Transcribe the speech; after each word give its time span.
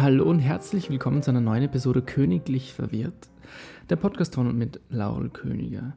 Hallo 0.00 0.30
und 0.30 0.38
herzlich 0.38 0.90
willkommen 0.90 1.24
zu 1.24 1.32
einer 1.32 1.40
neuen 1.40 1.64
Episode 1.64 2.02
Königlich 2.02 2.72
Verwirrt, 2.72 3.28
der 3.90 3.96
Podcast 3.96 4.36
von 4.36 4.46
und 4.46 4.56
mit 4.56 4.78
Laurel 4.90 5.28
Königer. 5.28 5.96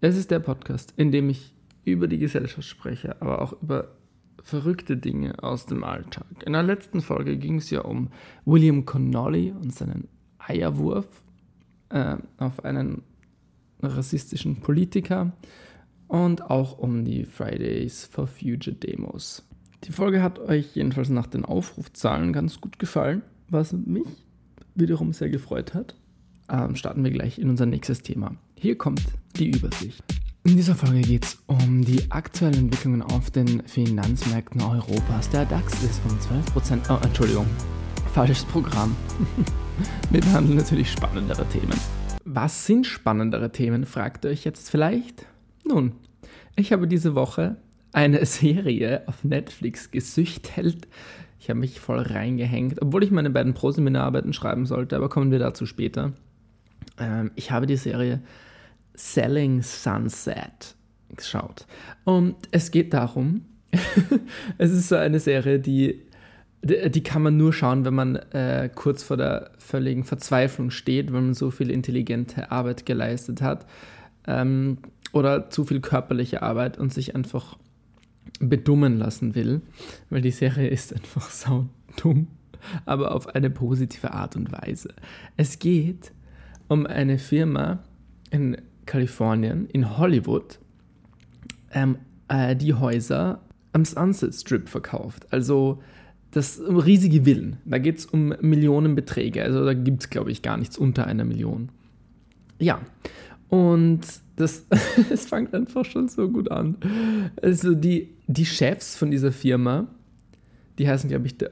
Es 0.00 0.16
ist 0.16 0.32
der 0.32 0.40
Podcast, 0.40 0.92
in 0.96 1.12
dem 1.12 1.30
ich 1.30 1.54
über 1.84 2.08
die 2.08 2.18
Gesellschaft 2.18 2.66
spreche, 2.66 3.22
aber 3.22 3.42
auch 3.42 3.62
über 3.62 3.92
verrückte 4.42 4.96
Dinge 4.96 5.40
aus 5.40 5.66
dem 5.66 5.84
Alltag. 5.84 6.26
In 6.44 6.54
der 6.54 6.64
letzten 6.64 7.00
Folge 7.00 7.36
ging 7.36 7.58
es 7.58 7.70
ja 7.70 7.82
um 7.82 8.10
William 8.44 8.84
Connolly 8.84 9.52
und 9.52 9.72
seinen 9.72 10.08
Eierwurf 10.38 11.06
äh, 11.90 12.16
auf 12.38 12.64
einen 12.64 13.02
rassistischen 13.82 14.56
Politiker 14.56 15.32
und 16.08 16.50
auch 16.50 16.76
um 16.76 17.04
die 17.04 17.24
Fridays 17.24 18.04
for 18.06 18.26
Future 18.26 18.74
Demos. 18.74 19.46
Die 19.86 19.92
Folge 19.92 20.20
hat 20.20 20.40
euch 20.40 20.74
jedenfalls 20.74 21.10
nach 21.10 21.28
den 21.28 21.44
Aufrufzahlen 21.44 22.32
ganz 22.32 22.60
gut 22.60 22.80
gefallen, 22.80 23.22
was 23.48 23.72
mich 23.72 24.06
wiederum 24.74 25.12
sehr 25.12 25.30
gefreut 25.30 25.74
hat. 25.74 25.94
Ähm, 26.50 26.74
starten 26.74 27.04
wir 27.04 27.12
gleich 27.12 27.38
in 27.38 27.48
unser 27.48 27.66
nächstes 27.66 28.02
Thema. 28.02 28.34
Hier 28.56 28.76
kommt 28.76 29.02
die 29.36 29.50
Übersicht. 29.50 30.02
In 30.42 30.56
dieser 30.56 30.74
Folge 30.74 31.02
geht 31.02 31.24
es 31.24 31.38
um 31.46 31.84
die 31.84 32.10
aktuellen 32.10 32.54
Entwicklungen 32.54 33.02
auf 33.02 33.30
den 33.30 33.62
Finanzmärkten 33.62 34.60
Europas. 34.60 35.30
Der 35.30 35.44
DAX 35.44 35.80
ist 35.84 36.00
um 36.04 36.18
12%, 36.18 36.90
oh, 36.90 37.04
Entschuldigung, 37.04 37.46
falsches 38.12 38.44
Programm. 38.44 38.96
wir 40.10 40.20
behandeln 40.20 40.56
natürlich 40.56 40.90
spannendere 40.90 41.46
Themen. 41.48 41.78
Was 42.24 42.66
sind 42.66 42.86
spannendere 42.86 43.52
Themen, 43.52 43.86
fragt 43.86 44.24
ihr 44.24 44.32
euch 44.32 44.44
jetzt 44.44 44.68
vielleicht? 44.68 45.26
Nun, 45.64 45.92
ich 46.56 46.72
habe 46.72 46.88
diese 46.88 47.14
Woche 47.14 47.56
eine 47.96 48.26
Serie 48.26 49.02
auf 49.06 49.24
Netflix 49.24 49.90
gesüchtelt. 49.90 50.86
Ich 51.40 51.48
habe 51.48 51.60
mich 51.60 51.80
voll 51.80 52.00
reingehängt, 52.00 52.82
obwohl 52.82 53.02
ich 53.02 53.10
meine 53.10 53.30
beiden 53.30 53.54
Proseminararbeiten 53.54 54.34
schreiben 54.34 54.66
sollte, 54.66 54.96
aber 54.96 55.08
kommen 55.08 55.30
wir 55.30 55.38
dazu 55.38 55.64
später. 55.64 56.12
Ähm, 56.98 57.30
ich 57.36 57.50
habe 57.50 57.66
die 57.66 57.76
Serie 57.76 58.20
Selling 58.94 59.62
Sunset 59.62 60.74
geschaut. 61.14 61.66
Und 62.04 62.36
es 62.50 62.70
geht 62.70 62.92
darum, 62.92 63.46
es 64.58 64.72
ist 64.72 64.90
so 64.90 64.96
eine 64.96 65.18
Serie, 65.18 65.58
die, 65.58 66.02
die 66.62 67.02
kann 67.02 67.22
man 67.22 67.38
nur 67.38 67.54
schauen, 67.54 67.86
wenn 67.86 67.94
man 67.94 68.16
äh, 68.16 68.68
kurz 68.74 69.02
vor 69.02 69.16
der 69.16 69.52
völligen 69.56 70.04
Verzweiflung 70.04 70.70
steht, 70.70 71.14
wenn 71.14 71.24
man 71.24 71.34
so 71.34 71.50
viel 71.50 71.70
intelligente 71.70 72.50
Arbeit 72.50 72.84
geleistet 72.84 73.40
hat 73.40 73.64
ähm, 74.26 74.78
oder 75.14 75.48
zu 75.48 75.64
viel 75.64 75.80
körperliche 75.80 76.42
Arbeit 76.42 76.76
und 76.76 76.92
sich 76.92 77.14
einfach 77.14 77.56
bedummen 78.40 78.98
lassen 78.98 79.34
will, 79.34 79.62
weil 80.10 80.20
die 80.20 80.30
Serie 80.30 80.68
ist 80.70 80.92
einfach 80.94 81.30
sau 81.30 81.68
dumm, 82.00 82.28
aber 82.84 83.14
auf 83.14 83.34
eine 83.34 83.50
positive 83.50 84.12
Art 84.12 84.36
und 84.36 84.52
Weise. 84.52 84.94
Es 85.36 85.58
geht 85.58 86.12
um 86.68 86.86
eine 86.86 87.18
Firma 87.18 87.80
in 88.30 88.56
Kalifornien, 88.86 89.66
in 89.66 89.98
Hollywood, 89.98 90.58
ähm, 91.72 91.96
äh, 92.28 92.56
die 92.56 92.74
Häuser 92.74 93.40
am 93.72 93.84
Sunset 93.84 94.34
Strip 94.34 94.68
verkauft. 94.68 95.26
Also 95.30 95.82
das 96.30 96.60
riesige 96.60 97.24
Villen. 97.24 97.56
Da 97.64 97.78
geht 97.78 97.98
es 97.98 98.06
um 98.06 98.34
Millionenbeträge. 98.40 99.42
Also 99.42 99.64
da 99.64 99.74
gibt 99.74 100.02
es, 100.02 100.10
glaube 100.10 100.30
ich, 100.30 100.42
gar 100.42 100.56
nichts 100.56 100.76
unter 100.76 101.06
einer 101.06 101.24
Million. 101.24 101.70
Ja, 102.58 102.80
und 103.48 104.00
das, 104.36 104.66
es 105.10 105.26
fängt 105.26 105.54
einfach 105.54 105.84
schon 105.84 106.08
so 106.08 106.28
gut 106.28 106.50
an. 106.50 106.76
Also 107.42 107.74
die, 107.74 108.16
die 108.26 108.46
Chefs 108.46 108.96
von 108.96 109.10
dieser 109.10 109.32
Firma, 109.32 109.88
die 110.78 110.88
heißen, 110.88 111.08
glaube 111.08 111.26
ich, 111.26 111.38
der 111.38 111.50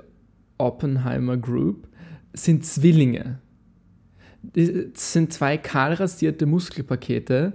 Oppenheimer 0.59 1.37
Group, 1.37 1.89
sind 2.33 2.65
Zwillinge. 2.65 3.39
Das 4.43 5.13
sind 5.13 5.33
zwei 5.33 5.57
kahlrasierte 5.57 6.47
Muskelpakete, 6.47 7.55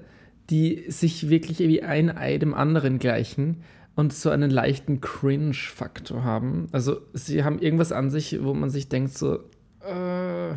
die 0.49 0.85
sich 0.87 1.29
wirklich 1.29 1.59
wie 1.59 1.83
ein 1.83 2.09
Ei 2.15 2.37
dem 2.37 2.53
anderen 2.53 2.97
gleichen 2.97 3.57
und 3.95 4.13
so 4.13 4.29
einen 4.29 4.49
leichten 4.49 5.01
Cringe-Faktor 5.01 6.23
haben. 6.23 6.67
Also 6.71 7.01
sie 7.13 7.43
haben 7.43 7.59
irgendwas 7.59 7.91
an 7.91 8.09
sich, 8.09 8.41
wo 8.41 8.53
man 8.53 8.69
sich 8.69 8.89
denkt, 8.89 9.15
so 9.15 9.39
äh, 9.81 10.55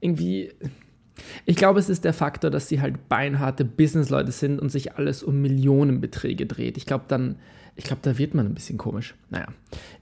irgendwie 0.00 0.52
ich 1.46 1.56
glaube, 1.56 1.80
es 1.80 1.88
ist 1.88 2.04
der 2.04 2.12
Faktor, 2.12 2.50
dass 2.50 2.68
sie 2.68 2.80
halt 2.80 3.08
beinharte 3.08 3.64
Businessleute 3.64 4.32
sind 4.32 4.60
und 4.60 4.70
sich 4.70 4.94
alles 4.94 5.22
um 5.22 5.40
Millionenbeträge 5.40 6.46
dreht. 6.46 6.76
Ich 6.76 6.86
glaube, 6.86 7.04
dann, 7.08 7.36
ich 7.76 7.84
glaube, 7.84 8.02
da 8.02 8.18
wird 8.18 8.34
man 8.34 8.46
ein 8.46 8.54
bisschen 8.54 8.78
komisch. 8.78 9.14
Naja, 9.30 9.48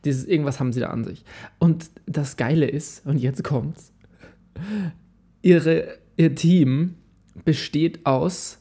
dieses, 0.04 0.24
irgendwas 0.24 0.60
haben 0.60 0.72
sie 0.72 0.80
da 0.80 0.88
an 0.88 1.04
sich. 1.04 1.24
Und 1.58 1.90
das 2.06 2.36
Geile 2.36 2.66
ist, 2.66 3.06
und 3.06 3.18
jetzt 3.18 3.44
kommt's, 3.44 3.92
ihre, 5.42 5.98
ihr 6.16 6.34
Team 6.34 6.94
besteht 7.44 8.04
aus 8.06 8.58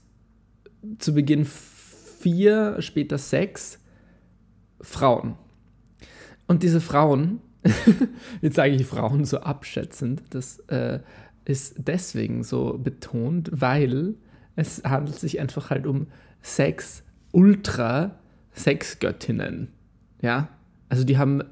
zu 0.99 1.13
Beginn 1.13 1.45
vier, 1.45 2.77
später 2.79 3.17
sechs 3.17 3.79
Frauen. 4.81 5.35
Und 6.47 6.63
diese 6.63 6.81
Frauen, 6.81 7.41
jetzt 8.41 8.55
sage 8.55 8.73
ich 8.73 8.85
Frauen 8.85 9.25
so 9.25 9.39
abschätzend, 9.39 10.23
das 10.29 10.59
äh, 10.67 10.99
ist 11.45 11.75
deswegen 11.77 12.43
so 12.43 12.77
betont, 12.77 13.49
weil 13.53 14.15
es 14.55 14.83
handelt 14.83 15.17
sich 15.17 15.39
einfach 15.39 15.69
halt 15.69 15.87
um 15.87 16.07
sechs 16.41 17.03
Ultra-Sexgöttinnen. 17.31 19.69
Ja, 20.21 20.49
also 20.89 21.03
die 21.03 21.17
haben, 21.17 21.43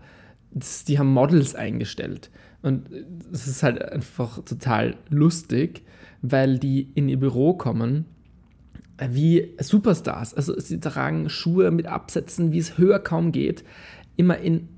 die 0.52 1.00
haben 1.00 1.14
Models 1.14 1.56
eingestellt. 1.56 2.30
Und 2.62 2.90
es 3.32 3.48
ist 3.48 3.64
halt 3.64 3.82
einfach 3.82 4.44
total 4.44 4.98
lustig, 5.10 5.84
weil 6.22 6.60
die 6.60 6.92
in 6.96 7.08
ihr 7.10 7.20
Büro 7.20 7.54
kommen 7.54 8.06
wie 9.10 9.56
Superstars. 9.60 10.34
Also 10.34 10.60
sie 10.60 10.80
tragen 10.80 11.30
Schuhe 11.30 11.72
mit 11.72 11.88
Absätzen, 11.88 12.52
wie 12.52 12.60
es 12.60 12.78
höher 12.78 13.00
kaum 13.00 13.32
geht, 13.32 13.64
immer 14.16 14.38
in 14.38 14.70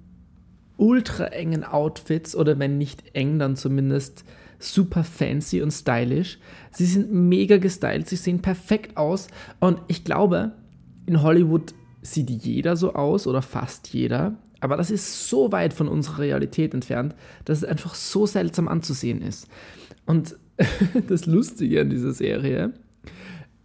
ultra 0.78 1.28
engen 1.28 1.64
Outfits 1.64 2.36
oder 2.36 2.60
wenn 2.60 2.78
nicht 2.78 3.16
eng, 3.16 3.40
dann 3.40 3.56
zumindest 3.56 4.26
super 4.60 5.04
fancy 5.04 5.62
und 5.62 5.72
stylisch. 5.72 6.40
Sie 6.72 6.86
sind 6.86 7.12
mega 7.12 7.58
gestylt, 7.58 8.08
sie 8.08 8.16
sehen 8.16 8.42
perfekt 8.42 8.98
aus 8.98 9.28
und 9.60 9.80
ich 9.88 10.04
glaube, 10.04 10.54
in 11.06 11.22
Hollywood 11.22 11.74
sieht 12.02 12.30
jeder 12.30 12.76
so 12.76 12.94
aus 12.94 13.28
oder 13.28 13.42
fast 13.42 13.90
jeder, 13.94 14.38
aber 14.60 14.78
das 14.78 14.92
ist 14.92 15.30
so 15.30 15.52
weit 15.52 15.74
von 15.74 15.88
unserer 15.88 16.20
Realität 16.20 16.74
entfernt, 16.74 17.16
dass 17.46 17.60
es 17.60 17.66
einfach 17.66 17.96
so 17.96 18.26
seltsam 18.26 18.68
anzusehen 18.68 19.22
ist. 19.22 19.48
Und 20.06 20.36
das 21.08 21.26
Lustige 21.26 21.82
an 21.82 21.90
dieser 21.90 22.14
Serie 22.14 22.74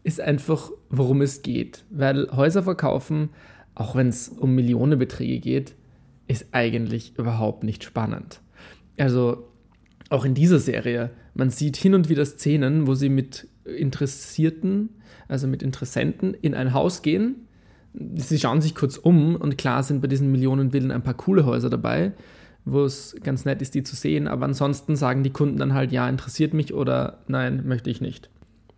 ist 0.02 0.20
einfach, 0.20 0.70
worum 0.88 1.22
es 1.22 1.42
geht, 1.42 1.84
weil 1.90 2.30
Häuser 2.32 2.62
verkaufen, 2.62 3.30
auch 3.74 3.94
wenn 3.94 4.08
es 4.08 4.28
um 4.28 4.54
Millionenbeträge 4.54 5.40
geht, 5.40 5.74
ist 6.26 6.46
eigentlich 6.52 7.18
überhaupt 7.18 7.64
nicht 7.64 7.84
spannend. 7.84 8.40
Also 8.98 9.49
auch 10.10 10.24
in 10.24 10.34
dieser 10.34 10.58
Serie, 10.58 11.10
man 11.34 11.50
sieht 11.50 11.76
hin 11.76 11.94
und 11.94 12.08
wieder 12.08 12.26
Szenen, 12.26 12.86
wo 12.86 12.94
sie 12.94 13.08
mit 13.08 13.48
Interessierten, 13.64 14.90
also 15.28 15.46
mit 15.46 15.62
Interessenten 15.62 16.34
in 16.34 16.54
ein 16.54 16.74
Haus 16.74 17.02
gehen. 17.02 17.46
Sie 17.94 18.38
schauen 18.38 18.60
sich 18.60 18.74
kurz 18.74 18.96
um 18.96 19.36
und 19.36 19.56
klar 19.56 19.82
sind 19.82 20.02
bei 20.02 20.08
diesen 20.08 20.30
Millionenvillen 20.30 20.90
ein 20.90 21.02
paar 21.02 21.14
coole 21.14 21.46
Häuser 21.46 21.70
dabei, 21.70 22.12
wo 22.64 22.84
es 22.84 23.16
ganz 23.22 23.44
nett 23.44 23.62
ist, 23.62 23.74
die 23.74 23.82
zu 23.82 23.96
sehen, 23.96 24.28
aber 24.28 24.44
ansonsten 24.44 24.96
sagen 24.96 25.22
die 25.22 25.30
Kunden 25.30 25.58
dann 25.58 25.74
halt, 25.74 25.92
ja, 25.92 26.08
interessiert 26.08 26.54
mich 26.54 26.74
oder 26.74 27.20
nein, 27.26 27.62
möchte 27.66 27.90
ich 27.90 28.00
nicht. 28.00 28.28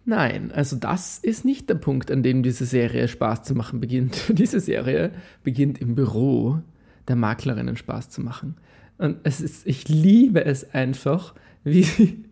Nein, 0.05 0.51
also 0.53 0.77
das 0.77 1.19
ist 1.19 1.45
nicht 1.45 1.69
der 1.69 1.77
Punkt, 1.77 2.11
an 2.11 2.23
dem 2.23 2.43
diese 2.43 2.67
Serie 2.67 3.07
Spaß 3.09 3.45
zu 3.45 3.55
machen 3.55 3.81
beginnt. 3.81 4.25
Diese 4.37 4.59
Serie 4.59 5.13
beginnt 5.45 5.81
im 5.81 5.95
Büro 5.95 6.59
der 7.07 7.17
Maklerinnen 7.17 7.77
Spaß 7.77 8.11
zu 8.11 8.21
machen. 8.21 8.57
Und 8.99 9.19
es 9.25 9.41
ist, 9.41 9.67
ich 9.67 9.89
liebe 9.89 10.45
es 10.45 10.75
einfach, 10.75 11.35
wie 11.65 11.83
sie, 11.83 12.25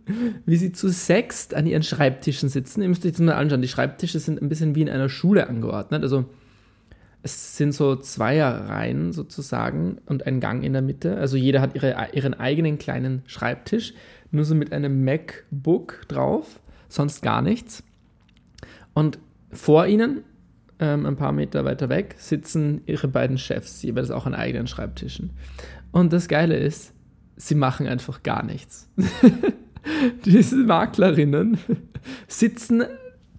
wie 0.46 0.56
sie 0.56 0.72
zu 0.72 0.88
sechst 0.88 1.54
an 1.54 1.66
ihren 1.66 1.82
Schreibtischen 1.82 2.48
sitzen. 2.48 2.82
Ihr 2.82 2.88
müsst 2.88 3.04
euch 3.04 3.12
das 3.12 3.20
mal 3.20 3.34
anschauen. 3.34 3.62
Die 3.62 3.68
Schreibtische 3.68 4.18
sind 4.18 4.40
ein 4.40 4.48
bisschen 4.48 4.74
wie 4.74 4.82
in 4.82 4.88
einer 4.88 5.08
Schule 5.08 5.48
angeordnet. 5.48 6.02
Also 6.02 6.26
es 7.22 7.56
sind 7.56 7.72
so 7.72 7.96
Zweierreihen 7.96 9.12
sozusagen 9.12 9.98
und 10.06 10.26
ein 10.26 10.40
Gang 10.40 10.64
in 10.64 10.72
der 10.72 10.82
Mitte. 10.82 11.16
Also 11.18 11.36
jeder 11.36 11.60
hat 11.60 11.74
ihre, 11.74 12.08
ihren 12.12 12.34
eigenen 12.34 12.78
kleinen 12.78 13.22
Schreibtisch, 13.26 13.94
nur 14.30 14.44
so 14.44 14.54
mit 14.54 14.72
einem 14.72 15.04
MacBook 15.04 16.02
drauf, 16.08 16.60
sonst 16.88 17.22
gar 17.22 17.42
nichts. 17.42 17.82
Und 18.94 19.18
vor 19.52 19.86
ihnen, 19.86 20.22
ähm, 20.80 21.06
ein 21.06 21.16
paar 21.16 21.32
Meter 21.32 21.64
weiter 21.64 21.88
weg, 21.88 22.16
sitzen 22.18 22.80
ihre 22.86 23.06
beiden 23.06 23.38
Chefs, 23.38 23.82
jeweils 23.82 24.10
auch 24.10 24.26
an 24.26 24.34
eigenen 24.34 24.66
Schreibtischen. 24.66 25.30
Und 25.92 26.12
das 26.12 26.26
Geile 26.26 26.56
ist, 26.56 26.92
sie 27.36 27.54
machen 27.54 27.86
einfach 27.86 28.22
gar 28.22 28.42
nichts. 28.42 28.88
Diese 30.24 30.56
Maklerinnen 30.56 31.58
sitzen 32.28 32.84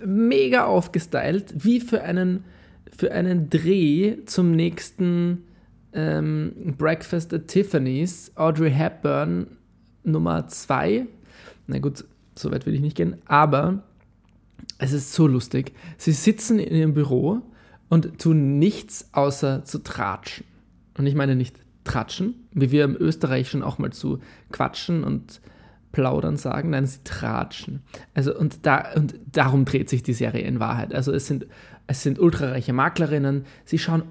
mega 0.03 0.65
aufgestylt, 0.65 1.53
wie 1.57 1.79
für 1.79 2.03
einen, 2.03 2.43
für 2.95 3.11
einen 3.11 3.49
Dreh 3.49 4.17
zum 4.25 4.51
nächsten 4.51 5.43
ähm, 5.93 6.75
Breakfast 6.77 7.33
at 7.33 7.47
Tiffany's. 7.47 8.31
Audrey 8.35 8.71
Hepburn 8.71 9.47
Nummer 10.03 10.47
zwei. 10.47 11.07
Na 11.67 11.79
gut, 11.79 12.03
so 12.35 12.51
weit 12.51 12.65
will 12.65 12.73
ich 12.73 12.81
nicht 12.81 12.97
gehen, 12.97 13.17
aber 13.25 13.83
es 14.77 14.93
ist 14.93 15.13
so 15.13 15.27
lustig. 15.27 15.73
Sie 15.97 16.11
sitzen 16.11 16.59
in 16.59 16.75
ihrem 16.75 16.93
Büro 16.93 17.41
und 17.89 18.19
tun 18.19 18.57
nichts 18.57 19.09
außer 19.11 19.63
zu 19.63 19.79
tratschen. 19.79 20.45
Und 20.97 21.07
ich 21.07 21.15
meine 21.15 21.35
nicht 21.35 21.55
tratschen, 21.83 22.35
wie 22.53 22.71
wir 22.71 22.83
im 22.83 22.95
Österreichischen 22.95 23.63
auch 23.63 23.77
mal 23.77 23.91
zu 23.91 24.19
quatschen 24.51 25.03
und 25.03 25.41
plaudern 25.91 26.37
sagen, 26.37 26.69
nein, 26.69 26.85
sie 26.85 26.99
tratschen. 27.03 27.81
Also 28.13 28.37
und 28.37 28.65
da 28.65 28.93
und 28.95 29.15
darum 29.31 29.65
dreht 29.65 29.89
sich 29.89 30.03
die 30.03 30.13
Serie 30.13 30.43
in 30.43 30.59
Wahrheit. 30.59 30.93
Also 30.93 31.11
es 31.11 31.27
sind 31.27 31.47
es 31.87 32.03
sind 32.03 32.19
ultrareiche 32.19 32.73
Maklerinnen, 32.73 33.45
sie 33.65 33.77
schauen 33.77 34.03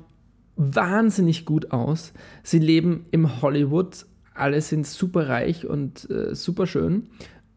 wahnsinnig 0.57 1.47
gut 1.47 1.71
aus. 1.71 2.13
Sie 2.43 2.59
leben 2.59 3.05
im 3.11 3.41
Hollywood, 3.41 4.05
alle 4.35 4.61
sind 4.61 4.87
super 4.87 5.29
reich 5.29 5.67
und 5.67 6.11
äh, 6.11 6.35
super 6.35 6.67
schön 6.67 7.09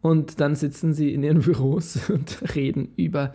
und 0.04 0.38
dann 0.38 0.54
sitzen 0.54 0.92
sie 0.92 1.14
in 1.14 1.22
ihren 1.22 1.40
Büros 1.40 2.10
und 2.10 2.54
reden 2.54 2.90
über 2.96 3.34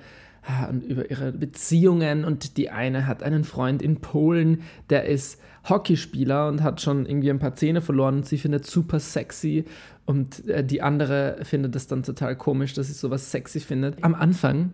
und 0.69 0.83
über 0.83 1.09
ihre 1.09 1.31
Beziehungen 1.31 2.23
und 2.23 2.57
die 2.57 2.69
eine 2.69 3.07
hat 3.07 3.23
einen 3.23 3.43
Freund 3.43 3.81
in 3.81 3.97
Polen, 3.97 4.61
der 4.89 5.05
ist 5.05 5.39
Hockeyspieler 5.67 6.47
und 6.47 6.63
hat 6.63 6.79
schon 6.79 7.05
irgendwie 7.05 7.29
ein 7.31 7.39
paar 7.39 7.55
Zähne 7.55 7.81
verloren 7.81 8.17
und 8.17 8.25
sie 8.25 8.37
findet 8.37 8.65
super 8.65 8.99
sexy 8.99 9.65
und 10.05 10.47
äh, 10.47 10.63
die 10.63 10.81
andere 10.81 11.39
findet 11.43 11.75
es 11.75 11.87
dann 11.87 12.03
total 12.03 12.35
komisch, 12.35 12.73
dass 12.73 12.87
sie 12.87 12.93
sowas 12.93 13.31
sexy 13.31 13.59
findet. 13.59 14.03
Am 14.03 14.13
Anfang 14.15 14.73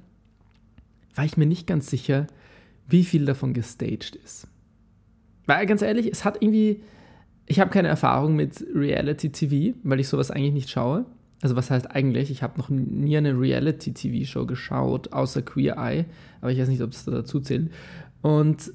war 1.15 1.23
ich 1.23 1.37
mir 1.37 1.47
nicht 1.47 1.65
ganz 1.65 1.89
sicher, 1.89 2.27
wie 2.87 3.05
viel 3.05 3.25
davon 3.25 3.53
gestaged 3.53 4.15
ist. 4.15 4.47
Weil 5.45 5.65
ganz 5.65 5.81
ehrlich, 5.81 6.07
es 6.11 6.25
hat 6.25 6.41
irgendwie, 6.41 6.83
ich 7.45 7.59
habe 7.59 7.71
keine 7.71 7.87
Erfahrung 7.87 8.35
mit 8.35 8.65
Reality 8.73 9.29
TV, 9.31 9.77
weil 9.83 10.01
ich 10.01 10.09
sowas 10.09 10.29
eigentlich 10.29 10.53
nicht 10.53 10.69
schaue. 10.69 11.05
Also 11.41 11.55
was 11.55 11.69
heißt 11.69 11.91
eigentlich, 11.91 12.31
ich 12.31 12.43
habe 12.43 12.57
noch 12.57 12.69
nie 12.69 13.17
eine 13.17 13.39
Reality-TV-Show 13.39 14.45
geschaut, 14.45 15.13
außer 15.13 15.41
Queer 15.41 15.77
Eye, 15.77 16.05
aber 16.41 16.51
ich 16.51 16.59
weiß 16.59 16.69
nicht, 16.69 16.81
ob 16.81 16.91
es 16.91 17.05
da 17.05 17.11
dazu 17.11 17.39
zählt. 17.39 17.71
Und 18.21 18.73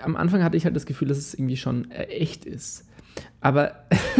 am 0.00 0.16
Anfang 0.16 0.42
hatte 0.42 0.56
ich 0.56 0.64
halt 0.64 0.76
das 0.76 0.86
Gefühl, 0.86 1.08
dass 1.08 1.18
es 1.18 1.34
irgendwie 1.34 1.56
schon 1.56 1.90
echt 1.90 2.44
ist. 2.44 2.86
Aber 3.40 3.72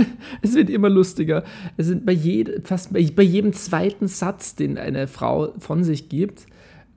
es 0.42 0.54
wird 0.54 0.70
immer 0.70 0.90
lustiger. 0.90 1.44
Es 1.76 1.86
sind 1.86 2.04
bei 2.04 2.12
jed, 2.12 2.66
fast 2.66 2.92
bei, 2.92 3.08
bei, 3.14 3.22
jedem 3.22 3.52
zweiten 3.52 4.08
Satz, 4.08 4.54
den 4.54 4.78
eine 4.78 5.06
Frau 5.06 5.54
von 5.58 5.84
sich 5.84 6.08
gibt, 6.08 6.46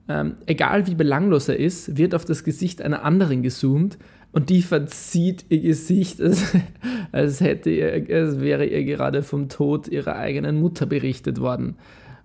ähm, 0.08 0.36
egal 0.46 0.86
wie 0.86 0.94
belanglos 0.94 1.48
er 1.48 1.58
ist, 1.58 1.96
wird 1.96 2.14
auf 2.14 2.24
das 2.24 2.44
Gesicht 2.44 2.80
einer 2.80 3.02
anderen 3.02 3.42
gezoomt 3.42 3.98
und 4.36 4.50
die 4.50 4.60
verzieht 4.60 5.46
ihr 5.48 5.62
Gesicht, 5.62 6.20
als, 6.20 6.54
als, 7.10 7.40
hätte 7.40 7.70
ihr, 7.70 8.06
als 8.14 8.38
wäre 8.38 8.66
ihr 8.66 8.84
gerade 8.84 9.22
vom 9.22 9.48
Tod 9.48 9.88
ihrer 9.88 10.16
eigenen 10.16 10.60
Mutter 10.60 10.84
berichtet 10.84 11.40
worden. 11.40 11.76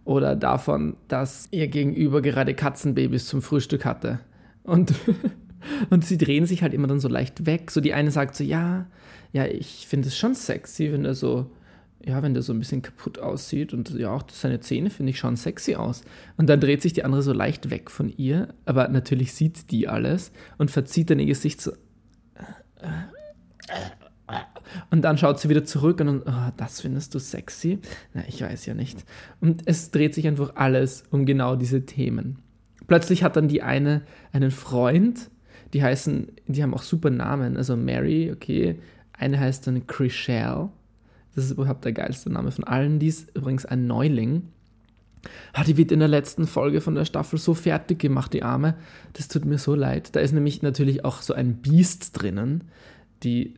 Oder 0.04 0.36
davon, 0.36 0.98
dass 1.08 1.48
ihr 1.52 1.70
Gegenüber 1.70 2.22
gerade 2.22 2.54
Katzenbabys 2.54 3.28
zum 3.28 3.42
Frühstück 3.42 3.86
hatte. 3.86 4.20
Und, 4.64 4.94
und 5.90 6.04
sie 6.04 6.18
drehen 6.18 6.46
sich 6.46 6.64
halt 6.64 6.74
immer 6.74 6.88
dann 6.88 7.00
so 7.00 7.08
leicht 7.08 7.46
weg. 7.46 7.72
So 7.72 7.80
die 7.80 7.94
eine 7.94 8.12
sagt 8.12 8.36
so, 8.36 8.44
ja, 8.44 8.88
ja, 9.32 9.46
ich 9.46 9.88
finde 9.88 10.10
es 10.10 10.18
schon 10.18 10.36
sexy, 10.36 10.92
wenn 10.92 11.06
er 11.06 11.16
so, 11.16 11.50
ja, 12.06 12.22
wenn 12.22 12.34
der 12.34 12.44
so 12.44 12.52
ein 12.52 12.60
bisschen 12.60 12.82
kaputt 12.82 13.20
aussieht 13.20 13.72
und 13.72 13.90
ja, 13.92 14.12
auch 14.12 14.24
seine 14.30 14.60
Zähne 14.60 14.90
finde 14.90 15.12
ich 15.12 15.18
schon 15.18 15.38
sexy 15.38 15.76
aus. 15.76 16.02
Und 16.36 16.50
dann 16.50 16.60
dreht 16.60 16.82
sich 16.82 16.92
die 16.92 17.06
andere 17.06 17.24
so 17.24 17.32
leicht 17.32 17.70
weg 17.70 17.90
von 17.90 18.12
ihr, 18.18 18.50
aber 18.66 18.90
natürlich 18.90 19.34
sieht 19.34 19.72
die 19.72 19.88
alles 19.88 20.34
und 20.58 20.72
verzieht 20.72 21.10
dann 21.10 21.20
ihr 21.20 21.28
Gesicht 21.28 21.62
so, 21.62 21.72
und 24.90 25.02
dann 25.02 25.18
schaut 25.18 25.40
sie 25.40 25.50
wieder 25.50 25.66
zurück 25.66 26.00
und 26.00 26.24
oh, 26.26 26.52
das 26.58 26.82
findest 26.82 27.14
du 27.14 27.20
sexy? 27.20 27.80
Na, 28.14 28.24
ich 28.28 28.42
weiß 28.42 28.66
ja 28.66 28.74
nicht. 28.74 29.04
Und 29.40 29.64
es 29.66 29.92
dreht 29.92 30.14
sich 30.14 30.28
einfach 30.28 30.56
alles 30.56 31.04
um 31.12 31.26
genau 31.26 31.56
diese 31.56 31.86
Themen. 31.86 32.40
Plötzlich 32.88 33.24
hat 33.24 33.36
dann 33.36 33.48
die 33.48 33.62
eine 33.62 34.02
einen 34.32 34.52
Freund, 34.52 35.30
die 35.74 35.84
heißen, 35.84 36.28
die 36.48 36.64
haben 36.64 36.74
auch 36.74 36.84
super 36.84 37.10
Namen. 37.10 37.58
Also 37.58 37.78
Mary, 37.78 38.32
okay. 38.32 38.80
Eine 39.14 39.40
heißt 39.40 39.68
dann 39.68 39.88
Chriselle. 39.88 40.70
Das 41.36 41.46
ist 41.46 41.52
überhaupt 41.52 41.86
der 41.86 41.94
geilste 41.94 42.30
Name 42.30 42.52
von 42.52 42.66
allen. 42.66 43.00
Die 43.00 43.08
ist 43.08 43.36
übrigens 43.36 43.66
ein 43.66 43.88
Neuling. 43.88 44.50
Ah, 45.54 45.64
die 45.64 45.78
wird 45.78 45.92
in 45.92 46.00
der 46.00 46.08
letzten 46.08 46.48
Folge 46.48 46.82
von 46.82 46.96
der 46.96 47.06
Staffel 47.06 47.38
so 47.38 47.54
fertig 47.54 48.00
gemacht, 48.00 48.34
die 48.34 48.44
Arme. 48.44 48.76
Das 49.14 49.28
tut 49.28 49.46
mir 49.46 49.58
so 49.58 49.76
leid. 49.76 50.16
Da 50.16 50.20
ist 50.20 50.32
nämlich 50.32 50.62
natürlich 50.62 51.06
auch 51.06 51.22
so 51.22 51.34
ein 51.34 51.56
Biest 51.58 52.20
drinnen, 52.20 52.66
die 53.24 53.56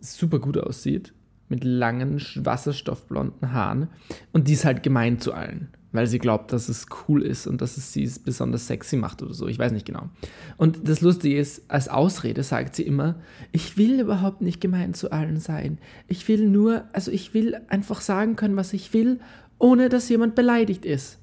super 0.00 0.38
gut 0.38 0.56
aussieht, 0.58 1.12
mit 1.48 1.64
langen, 1.64 2.22
wasserstoffblonden 2.36 3.52
Haaren. 3.52 3.88
Und 4.32 4.48
die 4.48 4.52
ist 4.52 4.64
halt 4.64 4.82
gemein 4.82 5.18
zu 5.18 5.32
allen, 5.32 5.68
weil 5.92 6.06
sie 6.06 6.20
glaubt, 6.20 6.52
dass 6.52 6.68
es 6.68 6.86
cool 7.08 7.22
ist 7.22 7.46
und 7.48 7.60
dass 7.60 7.76
es 7.76 7.92
sie 7.92 8.08
besonders 8.24 8.68
sexy 8.68 8.96
macht 8.96 9.20
oder 9.22 9.34
so. 9.34 9.48
Ich 9.48 9.58
weiß 9.58 9.72
nicht 9.72 9.84
genau. 9.84 10.08
Und 10.56 10.88
das 10.88 11.00
Lustige 11.00 11.38
ist, 11.38 11.64
als 11.68 11.88
Ausrede 11.88 12.44
sagt 12.44 12.76
sie 12.76 12.84
immer, 12.84 13.16
ich 13.50 13.76
will 13.76 14.00
überhaupt 14.00 14.42
nicht 14.42 14.60
gemein 14.60 14.94
zu 14.94 15.10
allen 15.10 15.40
sein. 15.40 15.78
Ich 16.06 16.28
will 16.28 16.48
nur, 16.48 16.84
also 16.92 17.10
ich 17.10 17.34
will 17.34 17.56
einfach 17.68 18.00
sagen 18.00 18.36
können, 18.36 18.56
was 18.56 18.72
ich 18.72 18.94
will 18.94 19.18
ohne 19.60 19.88
dass 19.88 20.08
jemand 20.08 20.34
beleidigt 20.34 20.84
ist. 20.84 21.18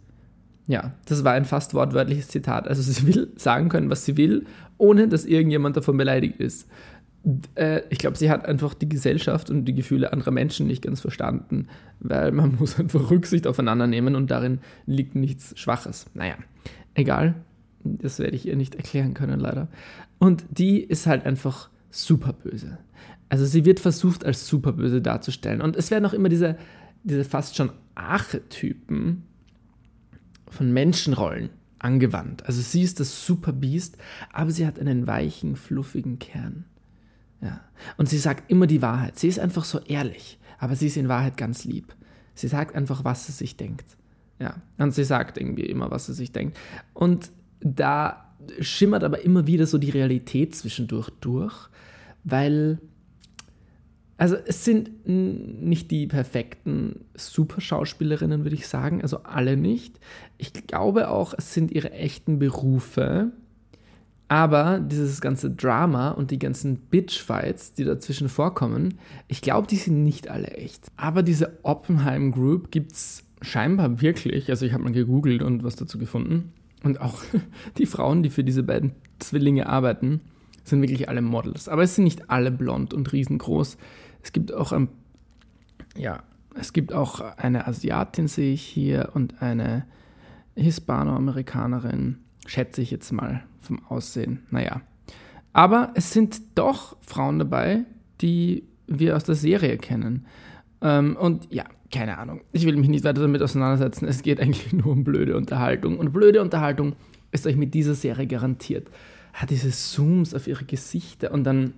Ja, 0.68 0.94
das 1.06 1.24
war 1.24 1.34
ein 1.34 1.46
fast 1.46 1.74
wortwörtliches 1.74 2.30
Zitat. 2.30 2.68
Also 2.68 2.82
sie 2.82 3.06
will 3.08 3.34
sagen 3.36 3.68
können, 3.68 3.90
was 3.90 4.06
sie 4.06 4.16
will, 4.16 4.46
ohne 4.78 5.08
dass 5.08 5.26
irgendjemand 5.26 5.76
davon 5.76 5.98
beleidigt 5.98 6.40
ist. 6.40 6.68
Äh, 7.56 7.82
ich 7.90 7.98
glaube, 7.98 8.18
sie 8.18 8.30
hat 8.30 8.46
einfach 8.46 8.74
die 8.74 8.88
Gesellschaft 8.88 9.50
und 9.50 9.66
die 9.66 9.74
Gefühle 9.74 10.14
anderer 10.14 10.32
Menschen 10.32 10.68
nicht 10.68 10.84
ganz 10.84 11.02
verstanden, 11.02 11.68
weil 12.00 12.32
man 12.32 12.56
muss 12.60 12.80
einfach 12.80 13.10
Rücksicht 13.10 13.48
aufeinander 13.48 13.88
nehmen 13.88 14.16
und 14.16 14.30
darin 14.30 14.60
liegt 14.86 15.16
nichts 15.16 15.58
Schwaches. 15.58 16.06
Naja, 16.14 16.36
egal, 16.94 17.36
das 17.84 18.20
werde 18.20 18.36
ich 18.36 18.46
ihr 18.46 18.56
nicht 18.56 18.76
erklären 18.76 19.14
können, 19.14 19.40
leider. 19.40 19.70
Und 20.20 20.46
die 20.50 20.82
ist 20.82 21.08
halt 21.08 21.26
einfach 21.26 21.70
super 21.90 22.34
böse. 22.34 22.78
Also 23.30 23.46
sie 23.46 23.66
wird 23.66 23.80
versucht, 23.80 24.26
als 24.26 24.48
super 24.48 24.74
böse 24.74 25.02
darzustellen. 25.02 25.62
Und 25.62 25.76
es 25.76 25.92
werden 25.92 26.06
auch 26.06 26.14
immer 26.14 26.30
diese 26.30 26.58
diese 27.08 27.24
fast 27.24 27.56
schon 27.56 27.72
Archetypen 27.98 29.24
von 30.50 30.72
Menschenrollen 30.72 31.50
angewandt. 31.80 32.46
Also 32.46 32.62
sie 32.62 32.82
ist 32.82 33.00
das 33.00 33.26
Super 33.26 33.52
Beast, 33.54 33.98
aber 34.32 34.52
sie 34.52 34.66
hat 34.66 34.80
einen 34.80 35.08
weichen, 35.08 35.56
fluffigen 35.56 36.20
Kern. 36.20 36.66
Ja. 37.42 37.62
Und 37.98 38.10
sie 38.10 38.18
sagt 38.18 38.50
immer 38.50 38.68
die 38.68 38.82
Wahrheit. 38.82 39.20
Sie 39.20 39.28
ist 39.28 39.40
einfach 39.40 39.66
so 39.66 39.80
ehrlich, 39.80 40.40
aber 40.58 40.76
sie 40.76 40.88
ist 40.88 40.98
in 40.98 41.08
Wahrheit 41.08 41.38
ganz 41.38 41.66
lieb. 41.66 41.96
Sie 42.34 42.48
sagt 42.48 42.76
einfach, 42.76 43.04
was 43.04 43.28
sie 43.28 43.32
sich 43.32 43.58
denkt. 43.58 43.98
Ja. 44.40 44.56
Und 44.78 44.94
sie 44.94 45.04
sagt 45.04 45.38
irgendwie 45.38 45.66
immer, 45.66 45.92
was 45.92 46.08
sie 46.08 46.14
sich 46.14 46.32
denkt. 46.32 46.58
Und 46.94 47.32
da 47.60 48.34
schimmert 48.60 49.04
aber 49.04 49.24
immer 49.24 49.48
wieder 49.48 49.68
so 49.68 49.78
die 49.78 49.90
Realität 49.90 50.56
zwischendurch 50.56 51.10
durch, 51.22 51.70
weil 52.24 52.80
also 54.18 54.36
es 54.36 54.66
sind 54.66 55.08
nicht 55.08 55.92
die 55.92 56.08
perfekten 56.08 57.06
Superschauspielerinnen, 57.16 58.44
würde 58.44 58.56
ich 58.56 58.68
sagen, 58.68 59.02
also 59.04 59.24
alle 59.24 59.58
nicht. 59.58 60.00
Ich 60.40 60.54
glaube 60.54 61.10
auch, 61.10 61.36
es 61.38 61.54
sind 61.54 61.72
ihre 61.72 61.92
echten 61.92 62.40
Berufe. 62.40 63.32
Aber 64.30 64.80
dieses 64.80 65.22
ganze 65.22 65.52
Drama 65.52 66.12
und 66.12 66.32
die 66.32 66.40
ganzen 66.40 66.78
Bitchfights, 66.78 67.74
die 67.74 67.86
dazwischen 67.86 68.28
vorkommen, 68.28 68.96
ich 69.28 69.42
glaube, 69.42 69.68
die 69.68 69.78
sind 69.78 70.04
nicht 70.04 70.28
alle 70.28 70.48
echt. 70.48 70.92
Aber 70.98 71.24
diese 71.24 71.60
Oppenheim 71.64 72.32
Group 72.32 72.72
gibt 72.72 72.92
es 72.92 73.24
scheinbar 73.42 74.02
wirklich. 74.02 74.50
Also 74.50 74.66
ich 74.66 74.74
habe 74.74 74.84
mal 74.84 74.92
gegoogelt 74.92 75.44
und 75.44 75.64
was 75.64 75.78
dazu 75.78 75.98
gefunden. 75.98 76.52
Und 76.84 77.00
auch 77.00 77.22
die 77.78 77.86
Frauen, 77.86 78.24
die 78.24 78.30
für 78.30 78.44
diese 78.44 78.64
beiden 78.64 78.94
Zwillinge 79.20 79.68
arbeiten, 79.68 80.22
sind 80.70 80.82
wirklich 80.82 81.10
alle 81.10 81.22
Models. 81.22 81.70
Aber 81.70 81.84
es 81.84 81.96
sind 81.96 82.04
nicht 82.04 82.30
alle 82.30 82.52
blond 82.52 82.94
und 82.94 83.12
riesengroß. 83.12 83.78
Es 84.24 84.34
gibt 84.34 84.54
auch 84.54 84.72
ein, 84.72 84.90
ja, 85.96 86.24
es 86.56 86.74
gibt 86.74 86.94
auch 86.94 87.20
eine 87.38 87.68
Asiatin, 87.68 88.28
sehe 88.28 88.54
ich 88.54 88.64
hier, 88.64 89.12
und 89.14 89.42
eine 89.42 89.86
Hispanoamerikanerin, 90.56 92.18
schätze 92.46 92.82
ich 92.82 92.92
jetzt 92.92 93.12
mal 93.12 93.44
vom 93.62 93.86
Aussehen. 93.86 94.44
Naja. 94.50 94.82
Aber 95.54 95.92
es 95.96 96.12
sind 96.12 96.42
doch 96.56 96.98
Frauen 97.02 97.40
dabei, 97.40 97.84
die 98.22 98.64
wir 98.88 99.16
aus 99.16 99.24
der 99.24 99.36
Serie 99.36 99.78
kennen. 99.78 100.26
Ähm, 100.82 101.16
und 101.20 101.52
ja, 101.52 101.66
keine 101.92 102.18
Ahnung. 102.18 102.42
Ich 102.52 102.66
will 102.66 102.76
mich 102.76 102.90
nicht 102.90 103.04
weiter 103.04 103.22
damit 103.22 103.42
auseinandersetzen. 103.42 104.08
Es 104.08 104.22
geht 104.22 104.40
eigentlich 104.40 104.74
nur 104.74 104.88
um 104.88 105.04
blöde 105.04 105.36
Unterhaltung. 105.36 105.98
Und 105.98 106.14
blöde 106.14 106.42
Unterhaltung 106.42 106.96
ist 107.32 107.46
euch 107.48 107.56
mit 107.56 107.74
dieser 107.74 107.96
Serie 107.96 108.28
garantiert. 108.28 108.90
Diese 109.46 109.70
Zooms 109.70 110.34
auf 110.34 110.48
ihre 110.48 110.66
Gesichter 110.66 111.32
und 111.32 111.44
dann 111.44 111.74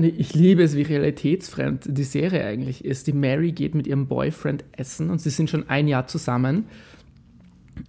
ich 0.00 0.34
liebe 0.34 0.62
es, 0.62 0.76
wie 0.76 0.82
realitätsfremd 0.82 1.86
die 1.86 2.04
Serie 2.04 2.44
eigentlich 2.44 2.84
ist. 2.84 3.06
Die 3.06 3.12
Mary 3.12 3.52
geht 3.52 3.74
mit 3.74 3.86
ihrem 3.86 4.06
Boyfriend 4.06 4.64
essen 4.72 5.10
und 5.10 5.20
sie 5.20 5.30
sind 5.30 5.50
schon 5.50 5.68
ein 5.68 5.88
Jahr 5.88 6.06
zusammen. 6.06 6.66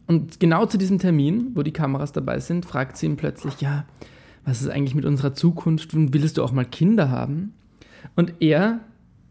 Und 0.08 0.40
genau 0.40 0.66
zu 0.66 0.78
diesem 0.78 0.98
Termin, 0.98 1.52
wo 1.56 1.62
die 1.62 1.74
Kameras 1.74 2.12
dabei 2.12 2.40
sind, 2.40 2.66
fragt 2.66 2.98
sie 2.98 3.06
ihn 3.06 3.18
plötzlich, 3.18 3.60
ja, 3.62 3.86
was 4.46 4.62
ist 4.62 4.70
eigentlich 4.70 4.96
mit 4.96 5.06
unserer 5.06 5.34
Zukunft 5.34 5.94
und 5.94 6.14
willst 6.14 6.38
du 6.38 6.44
auch 6.44 6.52
mal 6.52 6.66
Kinder 6.66 7.10
haben? 7.10 7.54
Und 8.16 8.34
er, 8.40 8.80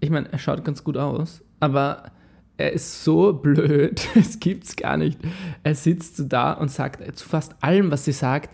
ich 0.01 0.11
meine, 0.11 0.31
er 0.33 0.39
schaut 0.39 0.65
ganz 0.65 0.85
gut 0.85 0.97
aus, 0.97 1.43
aber 1.61 2.11
er 2.57 2.73
ist 2.73 3.05
so 3.05 3.33
blöd, 3.33 4.07
es 4.15 4.41
gibt's 4.41 4.77
gar 4.77 4.97
nicht. 4.97 5.19
Er 5.63 5.75
sitzt 5.75 6.25
da 6.29 6.53
und 6.53 6.71
sagt 6.71 7.17
zu 7.17 7.29
fast 7.29 7.55
allem, 7.61 7.91
was 7.91 8.05
sie 8.05 8.13
sagt, 8.13 8.51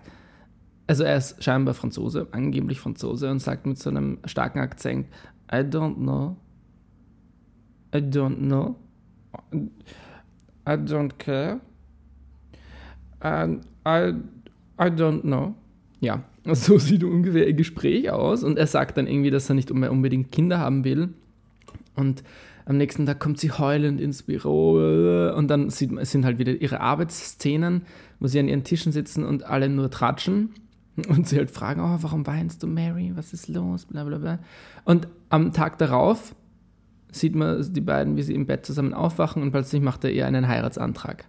also 0.89 1.05
er 1.05 1.19
ist 1.19 1.45
scheinbar 1.45 1.75
Franzose, 1.75 2.27
angeblich 2.33 2.81
Franzose 2.81 3.31
und 3.31 3.41
sagt 3.41 3.67
mit 3.67 3.79
so 3.79 3.91
einem 3.91 4.19
starken 4.25 4.59
Akzent, 4.59 5.07
I 5.53 5.57
don't 5.57 5.97
know, 5.97 6.37
I 7.95 7.99
don't 7.99 8.39
know, 8.39 8.77
I 10.67 10.73
don't 10.73 11.13
care, 11.19 11.61
and 13.21 13.65
I, 13.87 14.15
I 14.81 14.87
don't 14.87 15.21
know. 15.21 15.55
Ja, 16.01 16.25
so 16.55 16.79
sieht 16.79 17.05
ungefähr 17.05 17.47
ihr 17.47 17.55
Gespräch 17.55 18.11
aus. 18.11 18.43
Und 18.43 18.57
er 18.57 18.67
sagt 18.67 18.97
dann 18.97 19.07
irgendwie, 19.07 19.31
dass 19.31 19.51
er 19.51 19.57
nicht 19.57 19.73
mehr 19.73 19.93
unbedingt 19.93 20.33
Kinder 20.33 20.59
haben 20.59 20.85
will. 20.85 21.11
Und 21.97 22.23
am 22.65 22.79
nächsten 22.79 23.05
Tag 23.05 23.19
kommt 23.19 23.39
sie 23.39 23.51
heulend 23.51 24.01
ins 24.01 24.23
Büro. 24.23 25.33
Und 25.35 25.49
dann 25.49 25.69
sieht 25.69 25.91
sind 26.07 26.25
halt 26.25 26.39
wieder 26.39 26.53
ihre 26.53 26.81
Arbeitsszenen, 26.81 27.83
wo 28.21 28.27
sie 28.27 28.39
an 28.39 28.49
ihren 28.49 28.65
Tischen 28.65 28.93
sitzen 28.93 29.25
und 29.25 29.45
alle 29.45 29.69
nur 29.69 29.91
tratschen 29.91 30.51
und 31.07 31.29
sie 31.29 31.37
halt 31.37 31.51
fragen, 31.51 31.81
oh, 31.81 31.99
warum 32.01 32.27
weinst 32.27 32.63
du, 32.63 32.67
Mary? 32.67 33.13
Was 33.15 33.33
ist 33.33 33.49
los? 33.49 33.87
Blablabla. 33.87 34.39
Und 34.85 35.09
am 35.29 35.53
Tag 35.53 35.79
darauf 35.79 36.35
sieht 37.11 37.35
man 37.35 37.73
die 37.73 37.81
beiden, 37.81 38.17
wie 38.17 38.23
sie 38.23 38.35
im 38.35 38.47
Bett 38.47 38.67
zusammen 38.67 38.95
aufwachen 38.95 39.43
und 39.43 39.51
plötzlich 39.51 39.83
macht 39.83 40.05
er 40.05 40.13
ihr 40.13 40.27
einen 40.27 40.49
Heiratsantrag. 40.49 41.27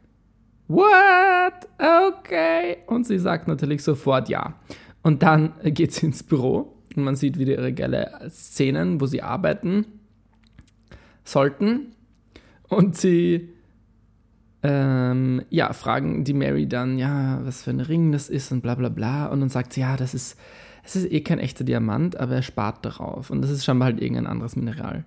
What? 0.67 1.67
Okay. 1.77 2.77
Und 2.87 3.07
sie 3.07 3.17
sagt 3.17 3.47
natürlich 3.47 3.83
sofort 3.83 4.29
ja. 4.29 4.55
Und 5.01 5.23
dann 5.23 5.53
geht 5.63 5.93
sie 5.93 6.07
ins 6.07 6.23
Büro 6.23 6.75
und 6.95 7.03
man 7.03 7.15
sieht 7.15 7.37
wieder 7.39 7.53
ihre 7.53 7.73
geile 7.73 8.29
Szenen, 8.29 8.99
wo 9.01 9.05
sie 9.05 9.21
arbeiten 9.21 9.85
sollten. 11.23 11.95
Und 12.67 12.97
sie 12.97 13.49
ähm, 14.61 15.41
ja, 15.49 15.71
fragen 15.73 16.23
die 16.23 16.33
Mary 16.33 16.67
dann, 16.67 16.97
ja, 16.97 17.39
was 17.43 17.63
für 17.63 17.71
ein 17.71 17.79
Ring 17.79 18.11
das 18.11 18.29
ist 18.29 18.51
und 18.51 18.61
bla 18.61 18.75
bla 18.75 18.89
bla. 18.89 19.27
Und 19.27 19.39
dann 19.39 19.49
sagt 19.49 19.73
sie, 19.73 19.81
ja, 19.81 19.95
das 19.95 20.13
ist, 20.13 20.37
es 20.83 20.95
ist 20.95 21.11
eh 21.11 21.21
kein 21.21 21.39
echter 21.39 21.63
Diamant, 21.63 22.19
aber 22.19 22.35
er 22.35 22.41
spart 22.41 22.83
darauf. 22.83 23.29
Und 23.29 23.41
das 23.41 23.51
ist 23.51 23.63
scheinbar 23.63 23.87
halt 23.87 24.01
irgendein 24.01 24.27
anderes 24.27 24.55
Mineral. 24.55 25.05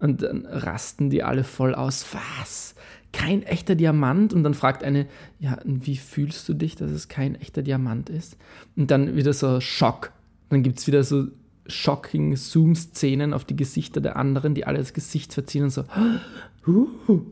Und 0.00 0.22
dann 0.22 0.46
rasten 0.46 1.10
die 1.10 1.22
alle 1.22 1.44
voll 1.44 1.74
aus. 1.74 2.06
Was? 2.12 2.74
Kein 3.12 3.42
echter 3.42 3.74
Diamant? 3.74 4.32
Und 4.34 4.44
dann 4.44 4.54
fragt 4.54 4.84
eine, 4.84 5.06
ja, 5.38 5.58
wie 5.64 5.96
fühlst 5.96 6.48
du 6.48 6.54
dich, 6.54 6.76
dass 6.76 6.90
es 6.90 7.08
kein 7.08 7.34
echter 7.34 7.62
Diamant 7.62 8.10
ist? 8.10 8.36
Und 8.76 8.90
dann 8.90 9.16
wieder 9.16 9.32
so 9.32 9.60
Schock. 9.60 10.12
Dann 10.50 10.62
gibt 10.62 10.78
es 10.78 10.86
wieder 10.86 11.04
so 11.04 11.28
shocking 11.66 12.36
Zoom-Szenen 12.36 13.32
auf 13.32 13.44
die 13.44 13.56
Gesichter 13.56 14.00
der 14.00 14.16
anderen, 14.16 14.54
die 14.54 14.66
alle 14.66 14.78
das 14.78 14.92
Gesicht 14.92 15.32
verziehen 15.32 15.64
und 15.64 15.70
so, 15.70 15.82
uh, 16.66 16.86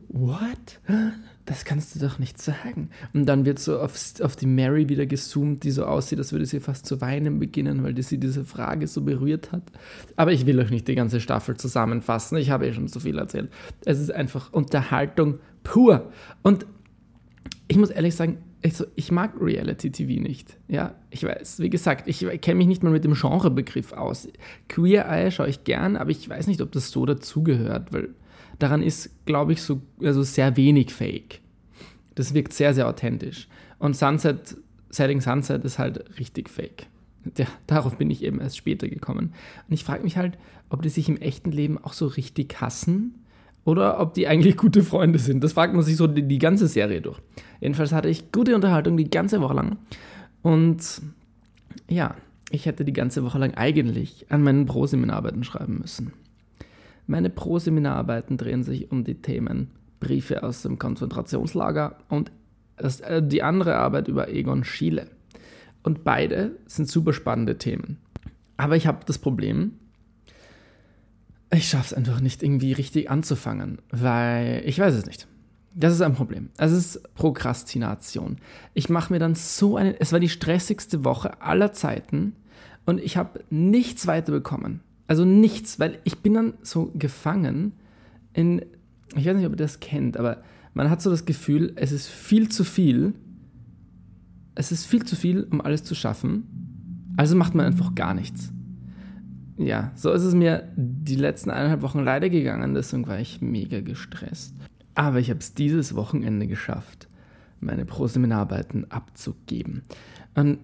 what? 0.07 0.79
Das 1.49 1.65
kannst 1.65 1.95
du 1.95 1.99
doch 1.99 2.19
nicht 2.19 2.39
sagen. 2.39 2.91
Und 3.11 3.25
dann 3.25 3.43
wird 3.43 3.57
so 3.57 3.79
auf, 3.79 3.95
auf 4.21 4.35
die 4.35 4.45
Mary 4.45 4.87
wieder 4.87 5.07
gezoomt, 5.07 5.63
die 5.63 5.71
so 5.71 5.83
aussieht, 5.83 6.19
als 6.19 6.31
würde 6.31 6.45
sie 6.45 6.59
fast 6.59 6.85
zu 6.85 7.01
weinen 7.01 7.39
beginnen, 7.39 7.83
weil 7.83 7.95
die 7.95 8.03
sie 8.03 8.19
diese 8.19 8.45
Frage 8.45 8.85
so 8.85 9.01
berührt 9.01 9.51
hat. 9.51 9.63
Aber 10.15 10.31
ich 10.31 10.45
will 10.45 10.59
euch 10.59 10.69
nicht 10.69 10.87
die 10.87 10.93
ganze 10.93 11.19
Staffel 11.19 11.57
zusammenfassen. 11.57 12.37
Ich 12.37 12.51
habe 12.51 12.67
eh 12.67 12.73
schon 12.73 12.87
so 12.87 12.99
viel 12.99 13.17
erzählt. 13.17 13.49
Es 13.83 13.99
ist 13.99 14.11
einfach 14.11 14.53
Unterhaltung 14.53 15.39
pur. 15.63 16.11
Und 16.43 16.67
ich 17.67 17.77
muss 17.77 17.89
ehrlich 17.89 18.15
sagen, 18.15 18.37
ich, 18.61 18.75
so, 18.75 18.85
ich 18.93 19.11
mag 19.11 19.33
Reality 19.41 19.89
TV 19.89 20.21
nicht. 20.21 20.55
Ja, 20.67 20.93
ich 21.09 21.23
weiß, 21.23 21.61
wie 21.61 21.71
gesagt, 21.71 22.07
ich 22.07 22.19
kenne 22.41 22.59
mich 22.59 22.67
nicht 22.67 22.83
mal 22.83 22.91
mit 22.91 23.05
dem 23.05 23.15
Genrebegriff 23.15 23.93
aus. 23.93 24.27
Queer 24.67 25.07
Eye 25.09 25.31
schaue 25.31 25.49
ich 25.49 25.63
gern, 25.63 25.95
aber 25.95 26.11
ich 26.11 26.29
weiß 26.29 26.45
nicht, 26.45 26.61
ob 26.61 26.71
das 26.73 26.91
so 26.91 27.07
dazugehört, 27.07 27.91
weil 27.91 28.09
daran 28.59 28.83
ist, 28.83 29.25
glaube 29.25 29.53
ich, 29.53 29.61
so 29.61 29.81
also 30.03 30.23
sehr 30.23 30.55
wenig 30.57 30.93
Fake. 30.93 31.41
Das 32.15 32.33
wirkt 32.33 32.53
sehr, 32.53 32.73
sehr 32.73 32.87
authentisch. 32.87 33.47
Und 33.79 33.95
Sunset, 33.95 34.57
Setting 34.89 35.21
Sunset 35.21 35.63
ist 35.63 35.79
halt 35.79 36.19
richtig 36.19 36.49
fake. 36.49 36.87
Ja, 37.37 37.47
darauf 37.67 37.97
bin 37.97 38.09
ich 38.09 38.23
eben 38.23 38.39
erst 38.39 38.57
später 38.57 38.87
gekommen. 38.87 39.33
Und 39.67 39.73
ich 39.73 39.83
frage 39.83 40.03
mich 40.03 40.17
halt, 40.17 40.37
ob 40.69 40.81
die 40.81 40.89
sich 40.89 41.09
im 41.09 41.17
echten 41.17 41.51
Leben 41.51 41.77
auch 41.77 41.93
so 41.93 42.07
richtig 42.07 42.59
hassen 42.61 43.15
oder 43.65 43.99
ob 43.99 44.13
die 44.13 44.27
eigentlich 44.27 44.57
gute 44.57 44.83
Freunde 44.83 45.19
sind. 45.19 45.43
Das 45.43 45.53
fragt 45.53 45.73
man 45.73 45.83
sich 45.83 45.95
so 45.95 46.07
die, 46.07 46.27
die 46.27 46.39
ganze 46.39 46.67
Serie 46.67 47.01
durch. 47.01 47.19
Jedenfalls 47.61 47.91
hatte 47.91 48.09
ich 48.09 48.31
gute 48.31 48.55
Unterhaltung 48.55 48.97
die 48.97 49.09
ganze 49.09 49.41
Woche 49.41 49.53
lang. 49.53 49.77
Und 50.41 51.01
ja, 51.89 52.15
ich 52.51 52.65
hätte 52.65 52.83
die 52.83 52.93
ganze 52.93 53.23
Woche 53.23 53.37
lang 53.37 53.53
eigentlich 53.53 54.25
an 54.29 54.43
meinen 54.43 54.65
Pro-Seminararbeiten 54.65 55.43
schreiben 55.43 55.79
müssen. 55.79 56.13
Meine 57.09 57.31
Pro-Seminararbeiten 57.31 58.37
drehen 58.37 58.61
sich 58.61 58.91
um 58.91 59.03
die 59.03 59.15
Themen 59.15 59.71
Briefe 59.99 60.43
aus 60.43 60.61
dem 60.61 60.77
Konzentrationslager 60.77 61.97
und 62.07 62.31
äh, 62.77 63.23
die 63.23 63.41
andere 63.41 63.77
Arbeit 63.77 64.07
über 64.07 64.29
Egon 64.29 64.63
Schiele. 64.63 65.07
Und 65.81 66.03
beide 66.03 66.51
sind 66.67 66.87
super 66.87 67.11
spannende 67.13 67.57
Themen. 67.57 67.97
Aber 68.57 68.75
ich 68.75 68.85
habe 68.85 68.99
das 69.07 69.17
Problem, 69.17 69.71
ich 71.51 71.67
schaffe 71.67 71.87
es 71.87 71.93
einfach 71.95 72.21
nicht 72.21 72.43
irgendwie 72.43 72.73
richtig 72.73 73.09
anzufangen, 73.09 73.79
weil 73.89 74.61
ich 74.65 74.77
weiß 74.77 74.93
es 74.93 75.07
nicht. 75.07 75.27
Das 75.73 75.93
ist 75.93 76.01
ein 76.01 76.13
Problem. 76.13 76.49
Es 76.57 76.71
ist 76.71 77.15
Prokrastination. 77.15 78.37
Ich 78.75 78.87
mache 78.87 79.11
mir 79.11 79.19
dann 79.19 79.33
so 79.33 79.77
eine. 79.77 79.99
Es 79.99 80.11
war 80.11 80.19
die 80.19 80.29
stressigste 80.29 81.03
Woche 81.03 81.41
aller 81.41 81.73
Zeiten 81.73 82.35
und 82.85 82.99
ich 82.99 83.17
habe 83.17 83.43
nichts 83.49 84.05
weiterbekommen. 84.05 84.81
Also 85.09 85.25
nichts, 85.25 85.79
weil 85.79 85.97
ich 86.03 86.19
bin 86.19 86.35
dann 86.35 86.53
so 86.61 86.91
gefangen 86.93 87.73
in, 88.33 88.61
ich 89.15 89.25
weiß 89.25 89.35
nicht, 89.35 89.47
ob 89.47 89.53
ihr 89.53 89.57
das 89.57 89.79
kennt, 89.79 90.17
aber 90.17 90.43
man 90.75 90.91
hat 90.91 91.01
so 91.01 91.09
das 91.09 91.25
Gefühl, 91.25 91.73
es 91.77 91.91
ist 91.91 92.07
viel 92.07 92.49
zu 92.49 92.63
viel. 92.63 93.15
Es 94.53 94.71
ist 94.71 94.85
viel 94.85 95.03
zu 95.05 95.15
viel, 95.15 95.47
um 95.49 95.61
alles 95.61 95.83
zu 95.83 95.95
schaffen. 95.95 97.07
Also 97.17 97.35
macht 97.35 97.55
man 97.55 97.65
einfach 97.65 97.95
gar 97.95 98.13
nichts. 98.13 98.53
Ja, 99.57 99.91
so 99.95 100.11
ist 100.11 100.21
es 100.21 100.35
mir 100.35 100.71
die 100.75 101.15
letzten 101.15 101.49
eineinhalb 101.49 101.81
Wochen 101.81 102.03
leider 102.03 102.29
gegangen, 102.29 102.75
deswegen 102.75 103.07
war 103.07 103.19
ich 103.19 103.41
mega 103.41 103.81
gestresst. 103.81 104.53
Aber 104.93 105.19
ich 105.19 105.31
habe 105.31 105.39
es 105.39 105.55
dieses 105.55 105.95
Wochenende 105.95 106.45
geschafft, 106.45 107.07
meine 107.61 107.85
Pro-Seminararbeiten 107.85 108.91
abzugeben. 108.91 109.81
Und 110.35 110.59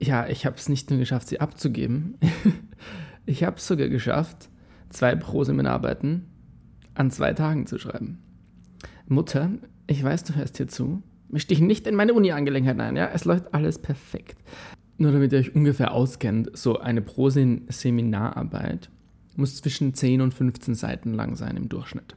ja, 0.00 0.26
ich 0.26 0.46
habe 0.46 0.56
es 0.56 0.70
nicht 0.70 0.88
nur 0.88 0.98
geschafft, 0.98 1.28
sie 1.28 1.40
abzugeben, 1.40 2.14
Ich 3.30 3.44
habe 3.44 3.58
es 3.58 3.66
sogar 3.68 3.88
geschafft, 3.88 4.48
zwei 4.88 5.14
Pro-Seminararbeiten 5.14 6.26
an 6.94 7.12
zwei 7.12 7.32
Tagen 7.32 7.64
zu 7.68 7.78
schreiben. 7.78 8.18
Mutter, 9.06 9.52
ich 9.86 10.02
weiß, 10.02 10.24
du 10.24 10.34
hörst 10.34 10.56
hier 10.56 10.66
zu. 10.66 11.04
Misch 11.28 11.46
dich 11.46 11.60
nicht 11.60 11.86
in 11.86 11.94
meine 11.94 12.12
Uni-Angelegenheiten 12.12 12.80
ein, 12.80 12.96
ja? 12.96 13.08
Es 13.14 13.24
läuft 13.24 13.54
alles 13.54 13.78
perfekt. 13.78 14.42
Nur 14.98 15.12
damit 15.12 15.32
ihr 15.32 15.38
euch 15.38 15.54
ungefähr 15.54 15.92
auskennt, 15.92 16.50
so 16.54 16.80
eine 16.80 17.02
Pro-Seminararbeit 17.02 18.90
muss 19.36 19.54
zwischen 19.54 19.94
10 19.94 20.22
und 20.22 20.34
15 20.34 20.74
Seiten 20.74 21.14
lang 21.14 21.36
sein 21.36 21.56
im 21.56 21.68
Durchschnitt. 21.68 22.16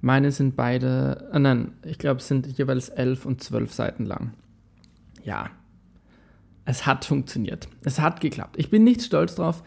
Meine 0.00 0.32
sind 0.32 0.56
beide, 0.56 1.30
äh 1.32 1.38
nein, 1.38 1.74
ich 1.84 1.98
glaube, 1.98 2.18
es 2.18 2.26
sind 2.26 2.48
jeweils 2.58 2.88
11 2.88 3.24
und 3.24 3.40
12 3.40 3.72
Seiten 3.72 4.04
lang. 4.04 4.32
Ja, 5.22 5.50
es 6.64 6.86
hat 6.86 7.04
funktioniert. 7.04 7.68
Es 7.82 8.00
hat 8.00 8.20
geklappt. 8.20 8.56
Ich 8.58 8.68
bin 8.68 8.82
nicht 8.82 9.02
stolz 9.02 9.36
drauf, 9.36 9.62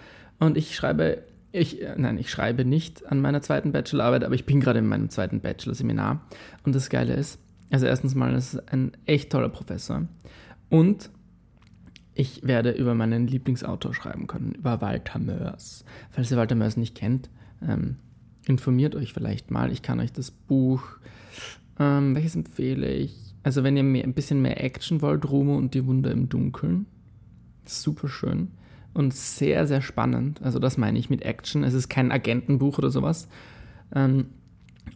und 0.46 0.58
ich 0.58 0.76
schreibe, 0.76 1.24
ich, 1.52 1.82
äh, 1.82 1.96
nein, 1.98 2.18
ich 2.18 2.30
schreibe 2.30 2.66
nicht 2.66 3.06
an 3.06 3.22
meiner 3.22 3.42
zweiten 3.42 3.72
Bachelorarbeit, 3.72 4.24
aber 4.24 4.36
ich 4.36 4.46
bin 4.46 4.60
gerade 4.60 4.80
in 4.80 4.88
meinem 4.88 5.10
zweiten 5.10 5.40
Bachelor-Seminar. 5.40 6.26
Und 6.64 6.76
das 6.76 6.90
Geile 6.90 7.14
ist, 7.14 7.40
also 7.70 7.86
erstens 7.86 8.16
mal, 8.16 8.34
das 8.34 8.56
ist 8.56 8.74
ein 8.74 8.92
echt 9.06 9.32
toller 9.32 9.50
Professor. 9.50 10.08
Und 10.70 11.10
ich 12.16 12.46
werde 12.46 12.72
über 12.72 12.94
meinen 12.94 13.28
Lieblingsautor 13.28 13.94
schreiben 13.94 14.28
können, 14.28 14.52
über 14.52 14.82
Walter 14.82 15.20
Mörs. 15.20 15.84
Falls 16.12 16.32
ihr 16.32 16.38
Walter 16.38 16.56
Mörs 16.56 16.78
nicht 16.78 16.96
kennt, 16.96 17.30
ähm, 17.68 17.98
informiert 18.46 18.96
euch 18.96 19.14
vielleicht 19.14 19.50
mal. 19.50 19.72
Ich 19.72 19.82
kann 19.82 20.00
euch 20.00 20.12
das 20.12 20.32
Buch, 20.32 20.84
ähm, 21.80 22.16
welches 22.16 22.36
empfehle 22.36 22.92
ich? 22.92 23.36
Also 23.42 23.64
wenn 23.64 23.76
ihr 23.76 23.84
mehr, 23.84 24.04
ein 24.04 24.14
bisschen 24.14 24.42
mehr 24.42 24.64
Action 24.64 25.02
wollt, 25.02 25.30
Rumo 25.30 25.58
und 25.58 25.74
die 25.74 25.86
Wunder 25.86 26.12
im 26.12 26.30
Dunkeln. 26.30 26.86
Super 27.66 28.08
schön 28.08 28.50
und 28.94 29.14
sehr, 29.14 29.68
sehr 29.68 29.82
spannend. 29.82 30.42
Also 30.44 30.60
das 30.60 30.78
meine 30.78 31.00
ich 31.00 31.10
mit 31.10 31.24
Action. 31.24 31.64
Es 31.64 31.74
ist 31.74 31.90
kein 31.90 32.12
Agentenbuch 32.12 32.78
oder 32.78 32.90
sowas. 32.90 33.28
Ähm, 33.94 34.28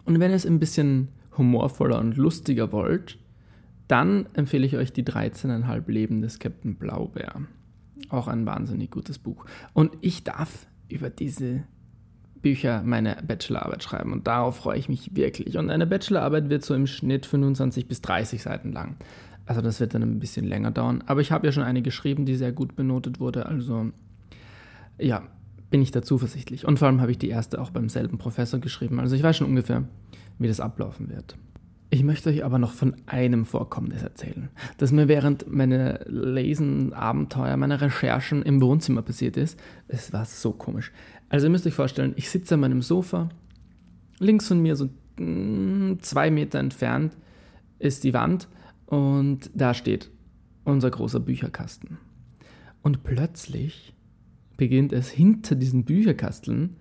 und 0.05 0.19
wenn 0.19 0.31
ihr 0.31 0.35
es 0.35 0.45
ein 0.45 0.59
bisschen 0.59 1.09
humorvoller 1.37 1.99
und 1.99 2.17
lustiger 2.17 2.71
wollt, 2.71 3.17
dann 3.87 4.27
empfehle 4.33 4.65
ich 4.65 4.75
euch 4.75 4.91
die 4.91 5.03
13,5 5.03 5.89
Leben 5.89 6.21
des 6.21 6.39
Captain 6.39 6.75
Blaubeer. 6.75 7.41
Auch 8.09 8.27
ein 8.27 8.45
wahnsinnig 8.45 8.91
gutes 8.91 9.17
Buch. 9.17 9.45
Und 9.73 9.97
ich 10.01 10.23
darf 10.23 10.67
über 10.89 11.09
diese 11.09 11.63
Bücher 12.41 12.83
meine 12.83 13.17
Bachelorarbeit 13.25 13.83
schreiben 13.83 14.13
und 14.13 14.27
darauf 14.27 14.57
freue 14.57 14.77
ich 14.77 14.89
mich 14.89 15.15
wirklich. 15.15 15.57
Und 15.57 15.69
eine 15.69 15.87
Bachelorarbeit 15.87 16.49
wird 16.49 16.63
so 16.63 16.75
im 16.75 16.87
Schnitt 16.87 17.25
25 17.25 17.87
bis 17.87 18.01
30 18.01 18.41
Seiten 18.41 18.71
lang. 18.71 18.97
Also 19.47 19.61
das 19.61 19.79
wird 19.79 19.93
dann 19.93 20.03
ein 20.03 20.19
bisschen 20.19 20.45
länger 20.45 20.71
dauern. 20.71 21.03
Aber 21.07 21.21
ich 21.21 21.31
habe 21.31 21.47
ja 21.47 21.51
schon 21.51 21.63
eine 21.63 21.81
geschrieben, 21.81 22.25
die 22.25 22.35
sehr 22.35 22.51
gut 22.51 22.75
benotet 22.75 23.19
wurde. 23.19 23.45
Also 23.45 23.91
ja, 24.99 25.23
bin 25.69 25.81
ich 25.81 25.91
da 25.91 26.01
zuversichtlich. 26.01 26.65
Und 26.65 26.79
vor 26.79 26.87
allem 26.87 27.01
habe 27.01 27.11
ich 27.11 27.17
die 27.17 27.29
erste 27.29 27.59
auch 27.61 27.71
beim 27.71 27.89
selben 27.89 28.17
Professor 28.17 28.59
geschrieben. 28.59 28.99
Also 28.99 29.15
ich 29.15 29.23
weiß 29.23 29.37
schon 29.37 29.47
ungefähr, 29.47 29.85
wie 30.37 30.47
das 30.47 30.59
ablaufen 30.59 31.09
wird. 31.09 31.37
Ich 31.89 32.03
möchte 32.03 32.29
euch 32.29 32.43
aber 32.43 32.59
noch 32.59 32.73
von 32.73 32.95
einem 33.05 33.45
Vorkommnis 33.45 34.03
erzählen, 34.03 34.49
das 34.77 34.91
mir 34.91 35.07
während 35.07 35.49
meiner 35.49 36.01
Lesen-Abenteuer, 36.05 37.55
meiner 37.55 37.79
Recherchen 37.79 38.43
im 38.43 38.61
Wohnzimmer 38.61 39.01
passiert 39.01 39.37
ist. 39.37 39.57
Es 39.87 40.11
war 40.11 40.25
so 40.25 40.51
komisch. 40.51 40.91
Also 41.29 41.47
ihr 41.47 41.49
müsst 41.49 41.65
euch 41.65 41.73
vorstellen, 41.73 42.11
ich 42.17 42.29
sitze 42.29 42.55
an 42.55 42.59
meinem 42.59 42.81
Sofa, 42.81 43.29
links 44.19 44.49
von 44.49 44.61
mir, 44.61 44.75
so 44.75 44.89
mm, 45.17 45.99
zwei 46.01 46.29
Meter 46.29 46.59
entfernt, 46.59 47.15
ist 47.79 48.03
die 48.03 48.13
Wand 48.13 48.49
und 48.87 49.51
da 49.53 49.73
steht 49.73 50.09
unser 50.63 50.89
großer 50.89 51.19
Bücherkasten. 51.19 51.97
Und 52.81 53.03
plötzlich 53.03 53.93
beginnt 54.55 54.91
es 54.91 55.09
hinter 55.09 55.55
diesen 55.55 55.85
Bücherkasteln 55.85 56.77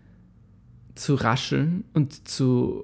zu 0.95 1.15
rascheln 1.15 1.85
und 1.93 2.27
zu, 2.27 2.83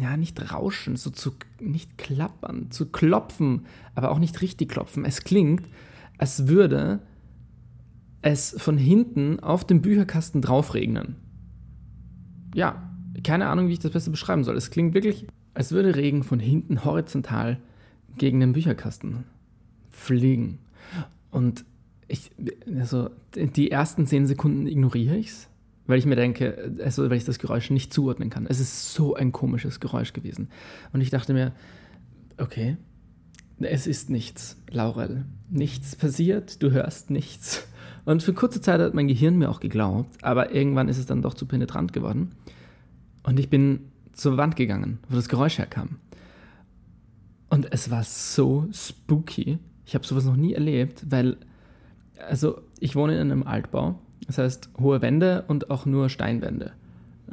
ja, 0.00 0.16
nicht 0.16 0.52
rauschen, 0.52 0.96
so 0.96 1.10
zu, 1.10 1.32
nicht 1.58 1.96
klappern, 1.96 2.70
zu 2.70 2.90
klopfen, 2.90 3.66
aber 3.94 4.10
auch 4.10 4.18
nicht 4.18 4.42
richtig 4.42 4.68
klopfen. 4.68 5.04
Es 5.04 5.24
klingt, 5.24 5.64
als 6.18 6.48
würde 6.48 7.00
es 8.20 8.54
von 8.58 8.76
hinten 8.76 9.40
auf 9.40 9.64
dem 9.64 9.80
Bücherkasten 9.80 10.42
draufregnen. 10.42 11.16
Ja, 12.54 12.90
keine 13.24 13.48
Ahnung, 13.48 13.68
wie 13.68 13.72
ich 13.72 13.78
das 13.78 13.92
besser 13.92 14.10
beschreiben 14.10 14.44
soll. 14.44 14.56
Es 14.56 14.70
klingt 14.70 14.92
wirklich, 14.92 15.26
als 15.54 15.72
würde 15.72 15.96
Regen 15.96 16.22
von 16.22 16.38
hinten 16.38 16.84
horizontal 16.84 17.60
gegen 18.18 18.40
den 18.40 18.52
Bücherkasten 18.52 19.24
fliegen. 19.90 20.58
Und 21.30 21.64
ich, 22.08 22.30
also 22.78 23.10
die 23.34 23.70
ersten 23.70 24.06
zehn 24.06 24.26
Sekunden 24.26 24.66
ignoriere 24.66 25.16
ich 25.16 25.28
es 25.28 25.50
weil 25.90 25.98
ich 25.98 26.06
mir 26.06 26.16
denke, 26.16 26.72
also 26.84 27.10
weil 27.10 27.16
ich 27.16 27.24
das 27.24 27.40
Geräusch 27.40 27.70
nicht 27.70 27.92
zuordnen 27.92 28.30
kann. 28.30 28.46
Es 28.46 28.60
ist 28.60 28.94
so 28.94 29.14
ein 29.14 29.32
komisches 29.32 29.80
Geräusch 29.80 30.12
gewesen. 30.12 30.48
Und 30.92 31.00
ich 31.00 31.10
dachte 31.10 31.32
mir, 31.32 31.52
okay, 32.38 32.76
es 33.58 33.88
ist 33.88 34.08
nichts, 34.08 34.56
Laurel. 34.70 35.24
Nichts 35.50 35.96
passiert, 35.96 36.62
du 36.62 36.70
hörst 36.70 37.10
nichts. 37.10 37.66
Und 38.04 38.22
für 38.22 38.32
kurze 38.32 38.60
Zeit 38.60 38.80
hat 38.80 38.94
mein 38.94 39.08
Gehirn 39.08 39.36
mir 39.36 39.50
auch 39.50 39.60
geglaubt, 39.60 40.16
aber 40.22 40.54
irgendwann 40.54 40.88
ist 40.88 40.96
es 40.96 41.06
dann 41.06 41.22
doch 41.22 41.34
zu 41.34 41.44
penetrant 41.44 41.92
geworden. 41.92 42.30
Und 43.24 43.38
ich 43.38 43.50
bin 43.50 43.90
zur 44.12 44.36
Wand 44.36 44.56
gegangen, 44.56 45.00
wo 45.08 45.16
das 45.16 45.28
Geräusch 45.28 45.58
herkam. 45.58 45.98
Und 47.50 47.72
es 47.72 47.90
war 47.90 48.04
so 48.04 48.66
spooky. 48.72 49.58
Ich 49.84 49.94
habe 49.94 50.06
sowas 50.06 50.24
noch 50.24 50.36
nie 50.36 50.54
erlebt, 50.54 51.04
weil, 51.10 51.36
also 52.28 52.62
ich 52.78 52.96
wohne 52.96 53.14
in 53.14 53.20
einem 53.20 53.42
Altbau 53.42 53.98
das 54.30 54.38
heißt 54.38 54.70
hohe 54.80 55.02
Wände 55.02 55.44
und 55.48 55.70
auch 55.70 55.86
nur 55.86 56.08
Steinwände. 56.08 56.72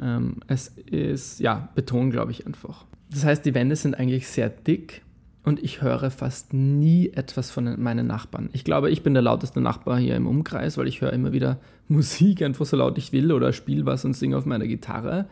Ähm, 0.00 0.36
es 0.46 0.68
ist, 0.68 1.38
ja, 1.40 1.68
Beton, 1.74 2.10
glaube 2.10 2.32
ich, 2.32 2.46
einfach. 2.46 2.84
Das 3.10 3.24
heißt, 3.24 3.44
die 3.44 3.54
Wände 3.54 3.76
sind 3.76 3.98
eigentlich 3.98 4.28
sehr 4.28 4.48
dick 4.48 5.02
und 5.44 5.62
ich 5.62 5.80
höre 5.80 6.10
fast 6.10 6.52
nie 6.52 7.10
etwas 7.10 7.50
von 7.52 7.80
meinen 7.80 8.06
Nachbarn. 8.06 8.50
Ich 8.52 8.64
glaube, 8.64 8.90
ich 8.90 9.02
bin 9.04 9.14
der 9.14 9.22
lauteste 9.22 9.60
Nachbar 9.60 9.98
hier 9.98 10.16
im 10.16 10.26
Umkreis, 10.26 10.76
weil 10.76 10.88
ich 10.88 11.00
höre 11.00 11.12
immer 11.12 11.32
wieder 11.32 11.58
Musik 11.88 12.42
einfach 12.42 12.66
so 12.66 12.76
laut 12.76 12.98
ich 12.98 13.12
will 13.12 13.32
oder 13.32 13.52
spiele 13.52 13.86
was 13.86 14.04
und 14.04 14.14
singe 14.14 14.36
auf 14.36 14.44
meiner 14.44 14.66
Gitarre. 14.66 15.26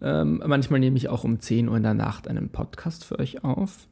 Ähm, 0.00 0.42
manchmal 0.46 0.80
nehme 0.80 0.96
ich 0.96 1.08
auch 1.08 1.24
um 1.24 1.40
10 1.40 1.68
Uhr 1.68 1.76
in 1.76 1.82
der 1.82 1.94
Nacht 1.94 2.26
einen 2.26 2.48
Podcast 2.48 3.04
für 3.04 3.18
euch 3.18 3.44
auf. 3.44 3.86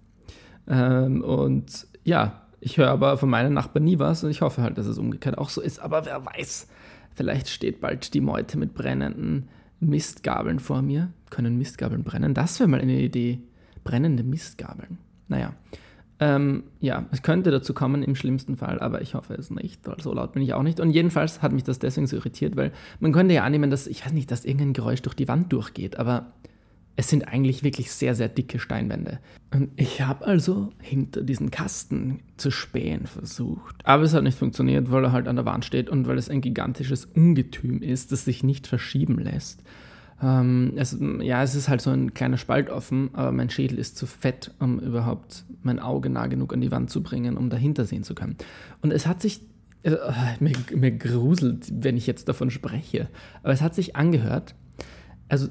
Ähm, 0.69 1.23
und 1.23 1.87
ja, 2.05 2.43
ich 2.61 2.77
höre 2.77 2.91
aber 2.91 3.19
von 3.19 3.31
meinen 3.31 3.55
Nachbarn 3.55 3.85
nie 3.85 3.99
was 3.99 4.25
und 4.25 4.31
ich 4.31 4.41
hoffe 4.43 4.63
halt, 4.63 4.79
dass 4.79 4.87
es 4.87 4.99
umgekehrt 4.99 5.39
auch 5.39 5.49
so 5.49 5.61
ist. 5.61 5.79
Aber 5.79 6.05
wer 6.07 6.25
weiß, 6.25 6.69
Vielleicht 7.19 7.49
steht 7.49 7.81
bald 7.81 8.15
die 8.15 8.21
Meute 8.21 8.57
mit 8.57 8.75
brennenden 8.75 9.49
Mistgabeln 9.81 10.61
vor 10.61 10.83
mir. 10.83 11.13
Können 11.31 11.59
Mistgabeln 11.59 12.05
brennen? 12.05 12.33
Das 12.33 12.61
wäre 12.61 12.69
mal 12.69 12.81
eine 12.81 13.01
Idee. 13.01 13.41
Brennende 13.83 14.23
Mistgabeln. 14.23 14.99
Naja. 15.27 15.53
Ähm, 16.21 16.63
ja, 16.79 17.07
es 17.11 17.23
könnte 17.23 17.51
dazu 17.51 17.75
kommen 17.75 18.05
im 18.05 18.15
schlimmsten 18.15 18.57
Fall, 18.57 18.79
aber 18.79 19.03
ich 19.03 19.17
hoffe 19.17 19.35
es 19.35 19.51
nicht, 19.51 19.85
weil 19.85 20.01
so 20.01 20.15
laut 20.15 20.33
bin 20.33 20.45
ich 20.45 20.55
auch 20.55 20.63
nicht. 20.63 20.79
Und 20.79 20.93
jedenfalls 20.93 21.43
hat 21.43 21.51
mich 21.51 21.65
das 21.65 21.81
deswegen 21.81 22.07
so 22.07 22.15
irritiert, 22.15 22.55
weil 22.55 22.71
man 23.01 23.11
könnte 23.11 23.35
ja 23.35 23.43
annehmen, 23.43 23.69
dass, 23.69 23.89
ich 23.89 24.07
weiß 24.07 24.13
nicht, 24.13 24.31
dass 24.31 24.45
irgendein 24.45 24.73
Geräusch 24.73 25.03
durch 25.03 25.17
die 25.17 25.27
Wand 25.27 25.53
durchgeht, 25.53 25.99
aber 25.99 26.35
es 26.99 27.09
sind 27.09 27.29
eigentlich 27.29 27.63
wirklich 27.63 27.93
sehr, 27.93 28.17
sehr 28.17 28.29
dicke 28.29 28.59
Steinwände. 28.59 29.21
Und 29.55 29.71
ich 29.77 30.03
habe 30.03 30.27
also 30.27 30.71
hinter 30.83 31.23
diesen 31.23 31.53
Kasten 31.53 32.19
zu 32.37 32.51
spähen 32.51 33.07
versucht. 33.07 33.77
Aber 33.85 34.03
es 34.03 34.15
hat 34.15 34.25
nicht 34.25 34.37
funktioniert, 34.37 34.91
weil 34.91 35.05
er 35.05 35.13
halt 35.13 35.29
an 35.29 35.37
der 35.37 35.45
Wand 35.45 35.65
steht 35.65 35.89
und 35.89 36.09
weil 36.09 36.19
es 36.19 36.29
ein 36.29 36.41
gigantisches 36.41 37.05
Ungetüm 37.05 37.83
ist, 37.83 38.11
das 38.11 38.25
sich 38.25 38.43
nicht 38.43 38.67
verschieben 38.67 39.21
lässt. 39.21 39.63
Ähm, 40.21 40.73
es, 40.75 40.99
ja, 41.21 41.41
es 41.45 41.55
ist 41.55 41.69
halt 41.69 41.83
so 41.83 41.91
ein 41.91 42.15
kleiner 42.15 42.37
Spalt 42.37 42.69
offen, 42.69 43.11
aber 43.13 43.31
mein 43.31 43.49
Schädel 43.49 43.79
ist 43.79 43.97
zu 43.97 44.07
fett, 44.07 44.53
um 44.59 44.81
überhaupt 44.81 45.45
mein 45.63 45.79
Auge 45.79 46.11
nah 46.11 46.27
genug 46.27 46.53
an 46.53 46.61
die 46.61 46.73
Wand 46.73 46.91
zu 46.91 47.05
bringen, 47.05 47.37
um 47.37 47.49
dahinter 47.49 47.85
sehen 47.85 48.03
zu 48.03 48.17
können. 48.17 48.35
Und 48.83 48.93
es 48.93 49.07
hat 49.07 49.23
sich, 49.23 49.43
äh, 49.85 49.95
mir, 50.41 50.57
mir 50.75 50.91
gruselt, 50.91 51.71
wenn 51.73 51.97
ich 51.97 52.09
jetzt 52.09 52.29
davon 52.29 52.51
spreche, 52.51 53.09
aber 53.45 53.53
es 53.53 53.63
hat 53.63 53.77
sich 53.77 53.95
angehört, 53.95 54.57
also 55.29 55.47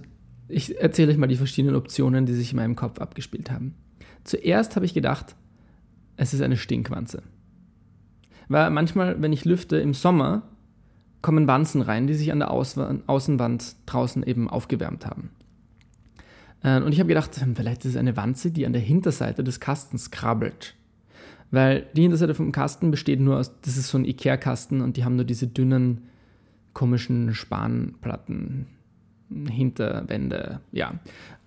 ich 0.48 0.80
erzähle 0.80 1.12
euch 1.12 1.18
mal 1.18 1.28
die 1.28 1.36
verschiedenen 1.36 1.76
Optionen, 1.76 2.26
die 2.26 2.34
sich 2.34 2.52
in 2.52 2.58
meinem 2.58 2.76
Kopf 2.76 3.00
abgespielt 3.00 3.52
haben. 3.52 3.76
Zuerst 4.24 4.76
habe 4.76 4.86
ich 4.86 4.94
gedacht, 4.94 5.36
es 6.16 6.34
ist 6.34 6.42
eine 6.42 6.58
Stinkwanze. 6.58 7.24
Weil 8.48 8.70
manchmal, 8.70 9.22
wenn 9.22 9.34
ich 9.34 9.46
lüfte 9.46 9.78
im 9.78 9.94
Sommer, 9.94 10.44
kommen 11.22 11.48
Wanzen 11.48 11.82
rein, 11.82 12.08
die 12.08 12.14
sich 12.14 12.32
an 12.32 12.40
der 12.40 12.52
Außenwand 12.52 13.76
draußen 13.86 14.24
eben 14.24 14.50
aufgewärmt 14.50 15.06
haben. 15.06 15.32
Äh, 16.64 16.82
und 16.82 16.92
ich 16.92 17.00
habe 17.00 17.10
gedacht, 17.10 17.36
hm, 17.36 17.56
vielleicht 17.56 17.86
ist 17.86 17.92
es 17.92 17.98
eine 17.98 18.16
Wanze, 18.16 18.52
die 18.52 18.66
an 18.66 18.74
der 18.74 18.82
Hinterseite 18.82 19.44
des 19.44 19.60
Kastens 19.60 20.12
krabbelt. 20.12 20.76
Weil 21.52 21.88
die 21.96 22.02
Hinterseite 22.02 22.36
vom 22.36 22.52
Kasten 22.52 22.92
besteht 22.92 23.20
nur 23.20 23.38
aus, 23.38 23.52
das 23.62 23.78
ist 23.78 23.88
so 23.88 23.98
ein 23.98 24.06
Ikea-Kasten 24.06 24.82
und 24.82 24.98
die 24.98 25.06
haben 25.06 25.16
nur 25.16 25.26
diese 25.26 25.48
dünnen, 25.48 26.04
komischen 26.74 27.34
Spanplatten, 27.34 28.68
Hinterwände, 29.30 30.62
ja. 30.72 31.00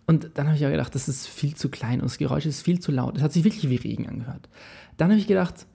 Und 0.06 0.32
dann 0.34 0.46
habe 0.46 0.56
ich 0.56 0.66
auch 0.66 0.70
gedacht, 0.70 0.94
das 0.94 1.08
ist 1.08 1.28
viel 1.28 1.54
zu 1.54 1.68
klein 1.68 2.00
und 2.00 2.06
das 2.06 2.18
Geräusch 2.18 2.46
ist 2.46 2.62
viel 2.62 2.80
zu 2.80 2.90
laut. 2.90 3.16
Es 3.16 3.22
hat 3.22 3.32
sich 3.32 3.44
wirklich 3.44 3.70
wie 3.70 3.76
Regen 3.76 4.08
angehört. 4.08 4.48
Dann 4.96 5.10
habe 5.10 5.20
ich 5.20 5.28
gedacht, 5.28 5.66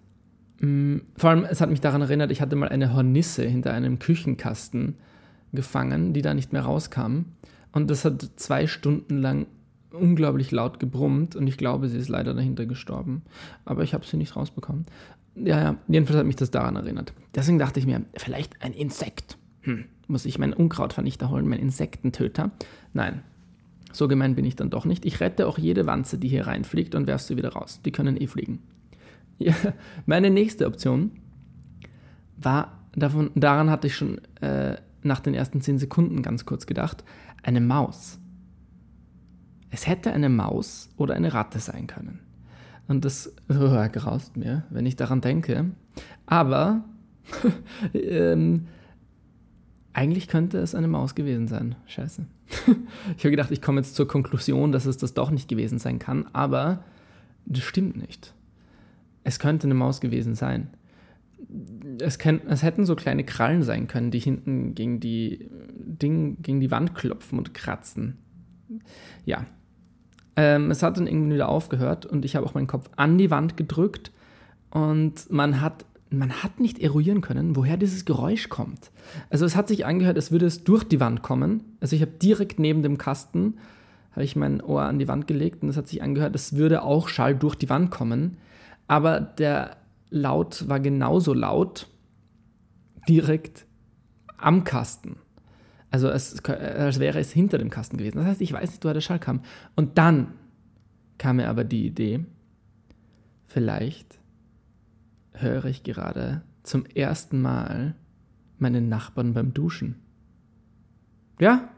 mh, 0.60 0.68
mm, 0.68 1.02
vor 1.16 1.30
allem, 1.30 1.46
es 1.46 1.62
hat 1.62 1.70
mich 1.70 1.82
daran 1.82 2.02
erinnert, 2.02 2.32
ich 2.32 2.42
hatte 2.42 2.56
mal 2.56 2.70
eine 2.70 2.94
Hornisse 2.94 3.46
hinter 3.46 3.74
einem 3.74 3.98
Küchenkasten 4.00 4.96
gefangen, 5.54 6.14
die 6.14 6.22
da 6.22 6.34
nicht 6.34 6.54
mehr 6.54 6.64
rauskam. 6.64 7.26
Und 7.72 7.90
das 7.90 8.06
hat 8.06 8.30
zwei 8.36 8.68
Stunden 8.68 9.18
lang 9.18 9.48
unglaublich 9.92 10.52
laut 10.52 10.80
gebrummt 10.80 11.36
und 11.36 11.48
ich 11.48 11.58
glaube, 11.58 11.88
sie 11.88 11.98
ist 11.98 12.10
leider 12.10 12.34
dahinter 12.34 12.66
gestorben. 12.66 13.24
Aber 13.64 13.84
ich 13.84 13.94
habe 13.94 14.06
sie 14.06 14.18
nicht 14.18 14.36
rausbekommen. 14.36 14.86
Ja, 15.36 15.62
ja, 15.62 15.76
jedenfalls 15.88 16.20
hat 16.20 16.26
mich 16.26 16.36
das 16.36 16.52
daran 16.52 16.76
erinnert. 16.76 17.14
Deswegen 17.34 17.60
dachte 17.60 17.80
ich 17.80 17.86
mir, 17.86 18.02
vielleicht 18.16 18.62
ein 18.62 18.74
Insekt. 18.74 19.38
Hm, 19.62 19.86
muss 20.08 20.26
ich 20.26 20.38
meinen 20.38 20.54
Unkrautvernichter 20.54 21.30
holen, 21.30 21.48
meinen 21.48 21.62
Insektentöter? 21.62 22.52
Nein, 22.94 23.22
so 23.92 24.08
gemein 24.08 24.36
bin 24.36 24.46
ich 24.46 24.56
dann 24.56 24.70
doch 24.70 24.86
nicht. 24.86 25.06
Ich 25.06 25.20
rette 25.20 25.48
auch 25.48 25.58
jede 25.58 25.86
Wanze, 25.86 26.18
die 26.18 26.28
hier 26.28 26.48
reinfliegt 26.48 26.96
und 26.96 27.08
werfe 27.08 27.24
sie 27.24 27.38
wieder 27.38 27.54
raus. 27.54 27.80
Die 27.86 27.92
können 27.92 28.20
eh 28.20 28.28
fliegen. 28.28 28.60
Ja, 29.38 29.54
meine 30.06 30.30
nächste 30.30 30.68
Option 30.68 31.12
war, 32.38 32.80
davon, 32.94 33.32
daran 33.36 33.70
hatte 33.70 33.88
ich 33.88 33.96
schon 33.96 34.20
äh, 34.42 34.76
nach 35.02 35.20
den 35.20 35.34
ersten 35.34 35.62
zehn 35.62 35.78
Sekunden 35.78 36.22
ganz 36.22 36.46
kurz 36.46 36.66
gedacht, 36.66 37.04
eine 37.44 37.62
Maus. 37.62 38.20
Es 39.70 39.88
hätte 39.88 40.12
eine 40.12 40.30
Maus 40.30 40.90
oder 40.98 41.16
eine 41.16 41.34
Ratte 41.34 41.60
sein 41.60 41.88
können. 41.88 42.20
Und 42.88 43.06
das 43.06 43.34
oh, 43.50 43.88
graust 43.92 44.38
mir, 44.38 44.64
wenn 44.70 44.86
ich 44.86 44.96
daran 44.96 45.22
denke. 45.22 45.72
Aber 46.26 46.84
ähm, 47.94 48.68
eigentlich 49.96 50.28
könnte 50.28 50.58
es 50.58 50.76
eine 50.76 50.90
Maus 50.90 51.16
gewesen 51.16 51.48
sein. 51.48 51.76
Scheiße. 51.88 52.26
ich 53.18 53.24
habe 53.24 53.32
gedacht, 53.32 53.52
ich 53.52 53.62
komme 53.62 53.80
jetzt 53.80 53.96
zur 53.96 54.08
Konklusion, 54.08 54.74
dass 54.74 54.86
es 54.86 54.98
das 54.98 55.14
doch 55.14 55.32
nicht 55.32 55.48
gewesen 55.48 55.80
sein 55.80 56.00
kann, 56.00 56.28
aber 56.34 56.84
das 57.46 57.64
stimmt 57.64 57.96
nicht. 57.96 58.34
Es 59.24 59.40
könnte 59.40 59.68
eine 59.68 59.74
Maus 59.74 60.02
gewesen 60.02 60.36
sein. 60.36 60.70
Es, 62.00 62.20
kann, 62.20 62.42
es 62.48 62.62
hätten 62.62 62.86
so 62.86 62.96
kleine 62.96 63.24
Krallen 63.24 63.64
sein 63.64 63.88
können, 63.88 64.12
die 64.12 64.20
hinten 64.20 64.76
gegen 64.76 65.00
die, 65.00 65.50
Ding, 65.78 66.42
gegen 66.42 66.60
die 66.60 66.72
Wand 66.72 66.94
klopfen 66.94 67.38
und 67.38 67.54
kratzen. 67.54 68.18
Ja. 69.24 69.46
Ähm, 70.36 70.72
es 70.72 70.84
hat 70.84 70.98
dann 70.98 71.08
irgendwie 71.08 71.36
wieder 71.36 71.48
aufgehört 71.48 72.06
und 72.06 72.26
ich 72.26 72.36
habe 72.36 72.46
auch 72.46 72.54
meinen 72.54 72.68
Kopf 72.68 72.90
an 72.98 73.18
die 73.18 73.32
Wand 73.32 73.56
gedrückt 73.56 74.12
und 74.72 75.32
man 75.32 75.62
hat 75.62 75.86
man 76.18 76.44
hat 76.44 76.60
nicht 76.60 76.80
eruieren 76.80 77.22
können, 77.22 77.56
woher 77.56 77.78
dieses 77.78 78.06
Geräusch 78.06 78.50
kommt. 78.50 78.92
Also 79.30 79.46
es 79.46 79.56
hat 79.56 79.68
sich 79.68 79.86
angehört, 79.86 80.18
als 80.18 80.32
würde 80.32 80.46
es 80.46 80.64
durch 80.64 80.84
die 80.84 81.00
Wand 81.00 81.22
kommen. 81.22 81.64
Also 81.80 81.96
ich 81.96 82.02
habe 82.02 82.12
direkt 82.12 82.60
neben 82.60 82.84
dem 82.84 82.98
Kasten, 82.98 83.58
habe 84.12 84.24
ich 84.24 84.36
mein 84.36 84.62
Ohr 84.62 84.84
an 84.84 85.00
die 85.00 85.08
Wand 85.08 85.28
gelegt 85.28 85.64
und 85.64 85.70
es 85.70 85.78
hat 85.78 85.88
sich 85.88 86.02
angehört, 86.02 86.34
als 86.34 86.56
würde 86.56 86.84
auch 86.84 87.10
Schall 87.10 87.36
durch 87.36 87.56
die 87.56 87.70
Wand 87.70 87.92
kommen. 87.92 88.38
Aber 88.88 89.20
der 89.20 89.78
Laut 90.10 90.70
war 90.70 90.80
genauso 90.80 91.34
laut 91.34 91.88
direkt 93.10 93.66
am 94.38 94.64
Kasten. 94.64 95.18
Also 95.90 96.10
es, 96.10 96.44
als 96.46 97.00
wäre 97.00 97.20
es 97.20 97.32
hinter 97.32 97.58
dem 97.58 97.70
Kasten 97.70 97.98
gewesen. 97.98 98.18
Das 98.18 98.28
heißt, 98.28 98.42
ich 98.42 98.54
weiß 98.54 98.70
nicht, 98.70 98.84
woher 98.84 98.94
der 98.94 99.02
Schall 99.02 99.20
kam. 99.20 99.42
Und 99.76 99.98
dann 99.98 100.34
kam 101.18 101.38
mir 101.38 101.50
aber 101.50 101.64
die 101.64 101.86
Idee, 101.86 102.26
vielleicht 103.48 104.20
höre 105.42 105.66
ich 105.66 105.84
gerade 105.84 106.42
zum 106.64 106.86
ersten 106.86 107.42
Mal 107.42 107.96
meinen 108.58 108.90
Nachbarn 108.90 109.34
beim 109.34 109.54
Duschen. 109.54 109.96
Ja, 111.40 111.70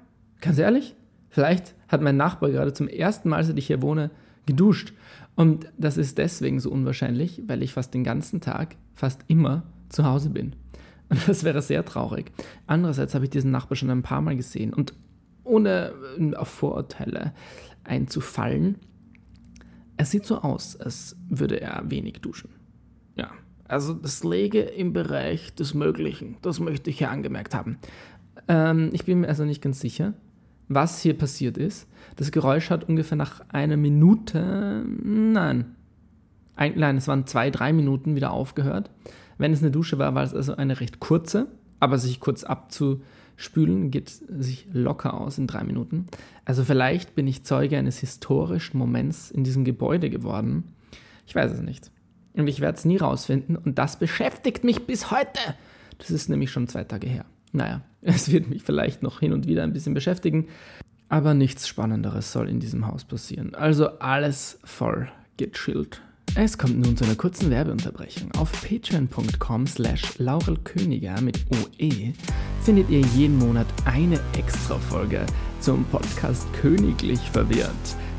ganz 0.41 0.57
ehrlich, 0.59 0.95
vielleicht 1.29 1.75
hat 1.87 2.01
mein 2.01 2.17
Nachbar 2.17 2.51
gerade 2.51 2.73
zum 2.73 2.87
ersten 2.87 3.29
Mal, 3.29 3.43
seit 3.43 3.57
ich 3.57 3.67
hier 3.67 3.81
wohne, 3.81 4.11
geduscht. 4.45 4.93
Und 5.35 5.71
das 5.77 5.97
ist 5.97 6.17
deswegen 6.17 6.59
so 6.59 6.71
unwahrscheinlich, 6.71 7.43
weil 7.47 7.63
ich 7.63 7.73
fast 7.73 7.93
den 7.93 8.03
ganzen 8.03 8.41
Tag, 8.41 8.75
fast 8.95 9.21
immer 9.27 9.63
zu 9.89 10.05
Hause 10.05 10.29
bin. 10.29 10.55
Und 11.09 11.27
das 11.27 11.43
wäre 11.43 11.61
sehr 11.61 11.85
traurig. 11.85 12.31
Andererseits 12.65 13.15
habe 13.15 13.25
ich 13.25 13.31
diesen 13.31 13.51
Nachbar 13.51 13.75
schon 13.75 13.89
ein 13.89 14.03
paar 14.03 14.21
Mal 14.21 14.35
gesehen 14.35 14.73
und 14.73 14.93
ohne 15.43 15.93
äh, 16.19 16.35
auf 16.35 16.49
Vorurteile 16.49 17.33
einzufallen, 17.83 18.77
es 19.95 20.11
sieht 20.11 20.25
so 20.25 20.41
aus, 20.41 20.75
als 20.75 21.15
würde 21.29 21.59
er 21.59 21.89
wenig 21.89 22.19
duschen. 22.21 22.49
Ja, 23.15 23.31
also 23.67 23.93
das 23.93 24.23
läge 24.23 24.61
im 24.61 24.93
Bereich 24.93 25.53
des 25.55 25.73
Möglichen. 25.73 26.37
Das 26.41 26.59
möchte 26.59 26.89
ich 26.89 26.97
hier 26.97 27.11
angemerkt 27.11 27.53
haben. 27.53 27.77
Ähm, 28.47 28.89
ich 28.93 29.05
bin 29.05 29.21
mir 29.21 29.27
also 29.27 29.45
nicht 29.45 29.61
ganz 29.61 29.79
sicher, 29.79 30.13
was 30.67 31.01
hier 31.01 31.17
passiert 31.17 31.57
ist. 31.57 31.87
Das 32.15 32.31
Geräusch 32.31 32.69
hat 32.69 32.87
ungefähr 32.87 33.17
nach 33.17 33.41
einer 33.49 33.77
Minute, 33.77 34.85
nein, 35.03 35.75
ein, 36.55 36.73
nein, 36.75 36.97
es 36.97 37.07
waren 37.07 37.27
zwei, 37.27 37.51
drei 37.51 37.71
Minuten 37.71 38.15
wieder 38.15 38.31
aufgehört. 38.31 38.89
Wenn 39.37 39.53
es 39.53 39.61
eine 39.61 39.71
Dusche 39.71 39.99
war, 39.99 40.15
war 40.15 40.23
es 40.23 40.33
also 40.33 40.55
eine 40.55 40.79
recht 40.79 40.99
kurze, 40.99 41.47
aber 41.79 41.99
sich 41.99 42.19
kurz 42.19 42.43
abzuspülen 42.43 43.91
geht 43.91 44.09
sich 44.09 44.67
locker 44.73 45.13
aus 45.13 45.37
in 45.37 45.45
drei 45.45 45.63
Minuten. 45.63 46.07
Also 46.45 46.63
vielleicht 46.63 47.13
bin 47.13 47.27
ich 47.27 47.43
Zeuge 47.43 47.77
eines 47.77 47.99
historischen 47.99 48.79
Moments 48.79 49.29
in 49.29 49.43
diesem 49.43 49.63
Gebäude 49.63 50.09
geworden. 50.09 50.63
Ich 51.27 51.35
weiß 51.35 51.51
es 51.51 51.61
nicht. 51.61 51.91
Und 52.37 52.47
ich 52.47 52.61
werde 52.61 52.77
es 52.77 52.85
nie 52.85 52.97
rausfinden. 52.97 53.55
Und 53.55 53.79
das 53.79 53.97
beschäftigt 53.97 54.63
mich 54.63 54.85
bis 54.85 55.11
heute. 55.11 55.39
Das 55.97 56.11
ist 56.11 56.29
nämlich 56.29 56.51
schon 56.51 56.67
zwei 56.67 56.83
Tage 56.83 57.07
her. 57.07 57.25
Naja, 57.51 57.81
es 58.01 58.31
wird 58.31 58.47
mich 58.47 58.63
vielleicht 58.63 59.03
noch 59.03 59.19
hin 59.19 59.33
und 59.33 59.47
wieder 59.47 59.63
ein 59.63 59.73
bisschen 59.73 59.93
beschäftigen. 59.93 60.47
Aber 61.09 61.33
nichts 61.33 61.67
Spannenderes 61.67 62.31
soll 62.31 62.49
in 62.49 62.59
diesem 62.59 62.85
Haus 62.85 63.05
passieren. 63.05 63.55
Also 63.55 63.99
alles 63.99 64.59
voll 64.63 65.09
gechillt. 65.37 66.01
Es 66.35 66.57
kommt 66.57 66.77
nun 66.77 66.95
zu 66.95 67.05
einer 67.05 67.15
kurzen 67.15 67.49
Werbeunterbrechung. 67.49 68.31
Auf 68.37 68.51
patreon.com 68.61 69.65
slash 69.65 70.19
laurelköniger 70.19 71.19
mit 71.21 71.39
OE 71.49 72.13
findet 72.61 72.89
ihr 72.89 72.99
jeden 72.99 73.39
Monat 73.39 73.65
eine 73.85 74.19
Extra-Folge 74.37 75.25
zum 75.61 75.85
Podcast 75.85 76.45
Königlich 76.53 77.21
Verwirrt. 77.31 77.71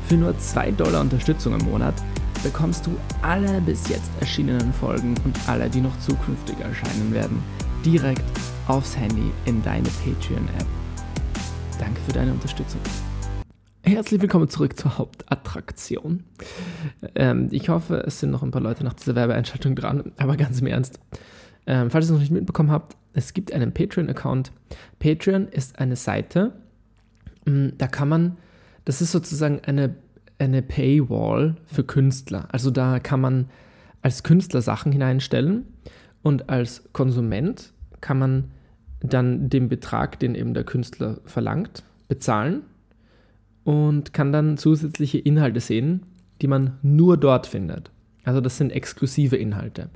Für 0.07 0.15
nur 0.15 0.37
2 0.37 0.71
Dollar 0.71 1.01
Unterstützung 1.01 1.57
im 1.57 1.65
Monat 1.65 1.93
bekommst 2.43 2.85
du 2.87 2.91
alle 3.21 3.59
bis 3.61 3.89
jetzt 3.89 4.09
erschienenen 4.21 4.71
Folgen 4.73 5.15
und 5.25 5.37
alle, 5.47 5.69
die 5.69 5.81
noch 5.81 5.97
zukünftig 5.99 6.57
erscheinen 6.59 7.13
werden, 7.13 7.43
direkt 7.85 8.23
aufs 8.67 8.95
Handy 8.95 9.31
in 9.45 9.61
deine 9.63 9.89
Patreon-App. 10.03 10.65
Danke 11.79 11.99
für 12.01 12.13
deine 12.13 12.31
Unterstützung. 12.31 12.79
Herzlich 13.83 14.21
willkommen 14.21 14.47
zurück 14.49 14.77
zur 14.77 14.97
Hauptattraktion. 14.97 16.23
Ähm, 17.15 17.49
ich 17.51 17.69
hoffe, 17.69 18.03
es 18.05 18.19
sind 18.19 18.31
noch 18.31 18.43
ein 18.43 18.51
paar 18.51 18.61
Leute 18.61 18.83
nach 18.83 18.93
dieser 18.93 19.15
Werbeeinschaltung 19.15 19.75
dran, 19.75 20.11
aber 20.17 20.37
ganz 20.37 20.61
im 20.61 20.67
Ernst. 20.67 20.99
Ähm, 21.67 21.89
falls 21.89 22.05
ihr 22.05 22.09
es 22.09 22.11
noch 22.11 22.19
nicht 22.19 22.31
mitbekommen 22.31 22.71
habt, 22.71 22.95
es 23.13 23.33
gibt 23.33 23.51
einen 23.51 23.73
Patreon-Account. 23.73 24.51
Patreon 24.99 25.47
ist 25.47 25.79
eine 25.79 25.95
Seite, 25.97 26.53
mm, 27.45 27.69
da 27.77 27.87
kann 27.87 28.07
man, 28.07 28.37
das 28.85 29.01
ist 29.01 29.11
sozusagen 29.11 29.59
eine 29.65 29.95
eine 30.39 30.61
Paywall 30.61 31.57
für 31.65 31.83
Künstler. 31.83 32.47
Also 32.51 32.71
da 32.71 32.99
kann 32.99 33.21
man 33.21 33.49
als 34.01 34.23
Künstler 34.23 34.61
Sachen 34.61 34.91
hineinstellen 34.91 35.65
und 36.21 36.49
als 36.49 36.89
Konsument 36.93 37.73
kann 38.01 38.17
man 38.17 38.51
dann 39.01 39.49
den 39.49 39.69
Betrag, 39.69 40.19
den 40.19 40.35
eben 40.35 40.53
der 40.53 40.63
Künstler 40.63 41.19
verlangt, 41.25 41.83
bezahlen 42.07 42.63
und 43.63 44.13
kann 44.13 44.31
dann 44.31 44.57
zusätzliche 44.57 45.19
Inhalte 45.19 45.59
sehen, 45.59 46.05
die 46.41 46.47
man 46.47 46.77
nur 46.81 47.17
dort 47.17 47.47
findet. 47.47 47.91
Also 48.23 48.41
das 48.41 48.57
sind 48.57 48.71
exklusive 48.71 49.37
Inhalte. 49.37 49.89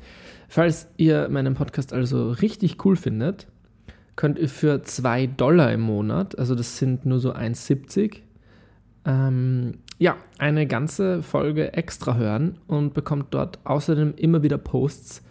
Falls 0.47 0.88
ihr 0.97 1.29
meinen 1.29 1.56
Podcast 1.56 1.93
also 1.93 2.32
richtig 2.32 2.84
cool 2.86 2.95
findet, 2.95 3.47
könnt 4.15 4.38
ihr 4.38 4.49
für 4.49 4.84
2 4.84 5.27
Dollar 5.27 5.71
im 5.71 5.82
Monat, 5.82 6.38
also 6.38 6.56
das 6.56 6.77
sind 6.77 7.06
nur 7.06 7.19
so 7.19 7.34
1,70, 7.34 8.17
ähm, 9.06 9.79
ja, 9.97 10.17
eine 10.38 10.67
ganze 10.67 11.21
Folge 11.21 11.73
extra 11.73 12.15
hören 12.15 12.58
und 12.67 12.93
bekommt 12.93 13.27
dort 13.34 13.60
außerdem 13.63 14.15
immer 14.15 14.43
wieder 14.43 14.58
Posts, 14.58 15.23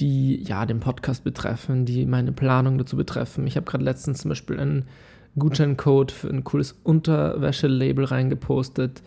die 0.00 0.42
ja 0.42 0.66
den 0.66 0.80
Podcast 0.80 1.24
betreffen, 1.24 1.84
die 1.84 2.06
meine 2.06 2.32
Planung 2.32 2.78
dazu 2.78 2.96
betreffen. 2.96 3.46
Ich 3.46 3.56
habe 3.56 3.66
gerade 3.66 3.84
letztens 3.84 4.18
zum 4.22 4.30
Beispiel 4.30 4.58
einen 4.58 4.86
Gutscheincode 5.38 6.12
für 6.12 6.28
ein 6.28 6.44
cooles 6.44 6.72
Unterwäschelabel 6.82 8.04
reingepostet, 8.04 9.02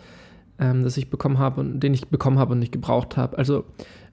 ähm, 0.60 0.84
das 0.84 0.97
ich 0.97 1.10
bekommen 1.10 1.38
habe 1.38 1.62
und 1.62 1.79
den 1.81 1.93
ich 1.93 2.08
bekommen 2.08 2.39
habe 2.39 2.53
und 2.53 2.60
nicht 2.60 2.71
gebraucht 2.71 3.17
habe. 3.17 3.38
Also 3.38 3.65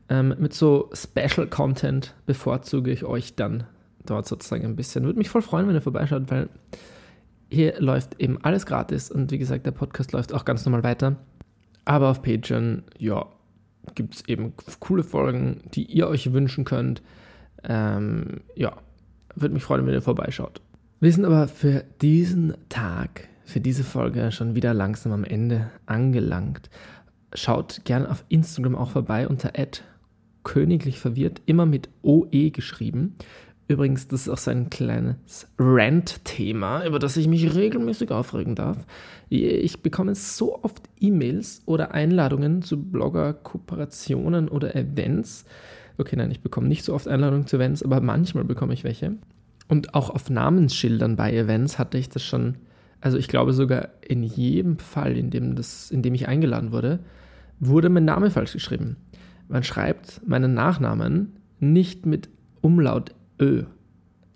ähm, 0.08 0.34
mit 0.38 0.52
so 0.52 0.90
Special 0.92 1.46
Content 1.46 2.14
bevorzuge 2.26 2.90
ich 2.90 3.04
euch 3.04 3.34
dann 3.34 3.64
dort 4.04 4.26
sozusagen 4.26 4.64
ein 4.64 4.76
bisschen. 4.76 5.04
Würde 5.04 5.18
mich 5.18 5.30
voll 5.30 5.42
freuen, 5.42 5.68
wenn 5.68 5.74
ihr 5.74 5.80
vorbeischaut, 5.80 6.30
weil 6.30 6.48
hier 7.52 7.78
läuft 7.80 8.18
eben 8.18 8.38
alles 8.42 8.64
gratis 8.66 9.10
und 9.10 9.30
wie 9.30 9.38
gesagt, 9.38 9.66
der 9.66 9.72
Podcast 9.72 10.12
läuft 10.12 10.32
auch 10.32 10.44
ganz 10.44 10.64
normal 10.64 10.82
weiter. 10.82 11.16
Aber 11.84 12.08
auf 12.08 12.22
Patreon, 12.22 12.82
ja, 12.98 13.26
gibt 13.94 14.14
es 14.14 14.28
eben 14.28 14.54
coole 14.80 15.04
Folgen, 15.04 15.60
die 15.74 15.84
ihr 15.84 16.08
euch 16.08 16.32
wünschen 16.32 16.64
könnt. 16.64 17.02
Ähm, 17.64 18.40
ja, 18.54 18.76
würde 19.34 19.54
mich 19.54 19.64
freuen, 19.64 19.86
wenn 19.86 19.92
ihr 19.92 20.02
vorbeischaut. 20.02 20.62
Wir 21.00 21.12
sind 21.12 21.24
aber 21.24 21.46
für 21.46 21.84
diesen 22.00 22.54
Tag, 22.68 23.28
für 23.44 23.60
diese 23.60 23.84
Folge 23.84 24.32
schon 24.32 24.54
wieder 24.54 24.72
langsam 24.72 25.12
am 25.12 25.24
Ende 25.24 25.70
angelangt. 25.84 26.70
Schaut 27.34 27.84
gerne 27.84 28.10
auf 28.10 28.24
Instagram 28.28 28.76
auch 28.76 28.90
vorbei 28.90 29.28
unter 29.28 29.56
königlich 30.44 30.98
verwirrt, 30.98 31.42
immer 31.46 31.66
mit 31.66 31.88
OE 32.02 32.50
geschrieben. 32.50 33.16
Übrigens, 33.68 34.08
das 34.08 34.22
ist 34.22 34.28
auch 34.28 34.38
so 34.38 34.50
ein 34.50 34.70
kleines 34.70 35.46
Rant-Thema, 35.58 36.84
über 36.84 36.98
das 36.98 37.16
ich 37.16 37.28
mich 37.28 37.54
regelmäßig 37.54 38.10
aufregen 38.10 38.54
darf. 38.54 38.78
Ich 39.28 39.80
bekomme 39.80 40.14
so 40.14 40.62
oft 40.62 40.82
E-Mails 41.00 41.62
oder 41.64 41.92
Einladungen 41.92 42.62
zu 42.62 42.82
Blogger-Kooperationen 42.82 44.48
oder 44.48 44.76
Events. 44.76 45.44
Okay, 45.96 46.16
nein, 46.16 46.30
ich 46.30 46.40
bekomme 46.40 46.68
nicht 46.68 46.84
so 46.84 46.92
oft 46.92 47.08
Einladungen 47.08 47.46
zu 47.46 47.56
Events, 47.56 47.82
aber 47.82 48.00
manchmal 48.00 48.44
bekomme 48.44 48.74
ich 48.74 48.84
welche. 48.84 49.14
Und 49.68 49.94
auch 49.94 50.10
auf 50.10 50.28
Namensschildern 50.28 51.16
bei 51.16 51.32
Events 51.32 51.78
hatte 51.78 51.96
ich 51.96 52.10
das 52.10 52.22
schon, 52.22 52.56
also 53.00 53.16
ich 53.16 53.28
glaube 53.28 53.54
sogar 53.54 53.88
in 54.06 54.22
jedem 54.22 54.78
Fall, 54.78 55.16
in 55.16 55.30
dem, 55.30 55.54
das, 55.54 55.90
in 55.90 56.02
dem 56.02 56.14
ich 56.14 56.28
eingeladen 56.28 56.72
wurde, 56.72 56.98
wurde 57.58 57.88
mein 57.88 58.04
Name 58.04 58.30
falsch 58.30 58.52
geschrieben. 58.52 58.96
Man 59.48 59.62
schreibt 59.62 60.26
meinen 60.28 60.52
Nachnamen 60.52 61.36
nicht 61.58 62.04
mit 62.04 62.28
Umlaut 62.60 63.14
Ö. 63.42 63.64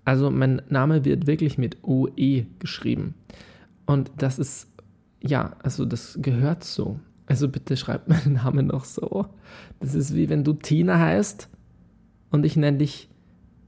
Also 0.04 0.30
mein 0.30 0.62
Name 0.68 1.04
wird 1.04 1.26
wirklich 1.26 1.58
mit 1.58 1.78
OE 1.82 2.46
geschrieben. 2.58 3.14
Und 3.86 4.10
das 4.18 4.38
ist, 4.38 4.68
ja, 5.22 5.56
also 5.62 5.84
das 5.84 6.18
gehört 6.20 6.64
so. 6.64 6.98
Also 7.26 7.48
bitte 7.48 7.76
schreibt 7.76 8.08
meinen 8.08 8.34
Namen 8.34 8.66
noch 8.66 8.84
so. 8.84 9.26
Das 9.80 9.94
ist 9.94 10.14
wie 10.14 10.28
wenn 10.28 10.44
du 10.44 10.52
Tina 10.52 10.98
heißt 10.98 11.48
und 12.30 12.44
ich 12.44 12.56
nenne 12.56 12.78
dich 12.78 13.08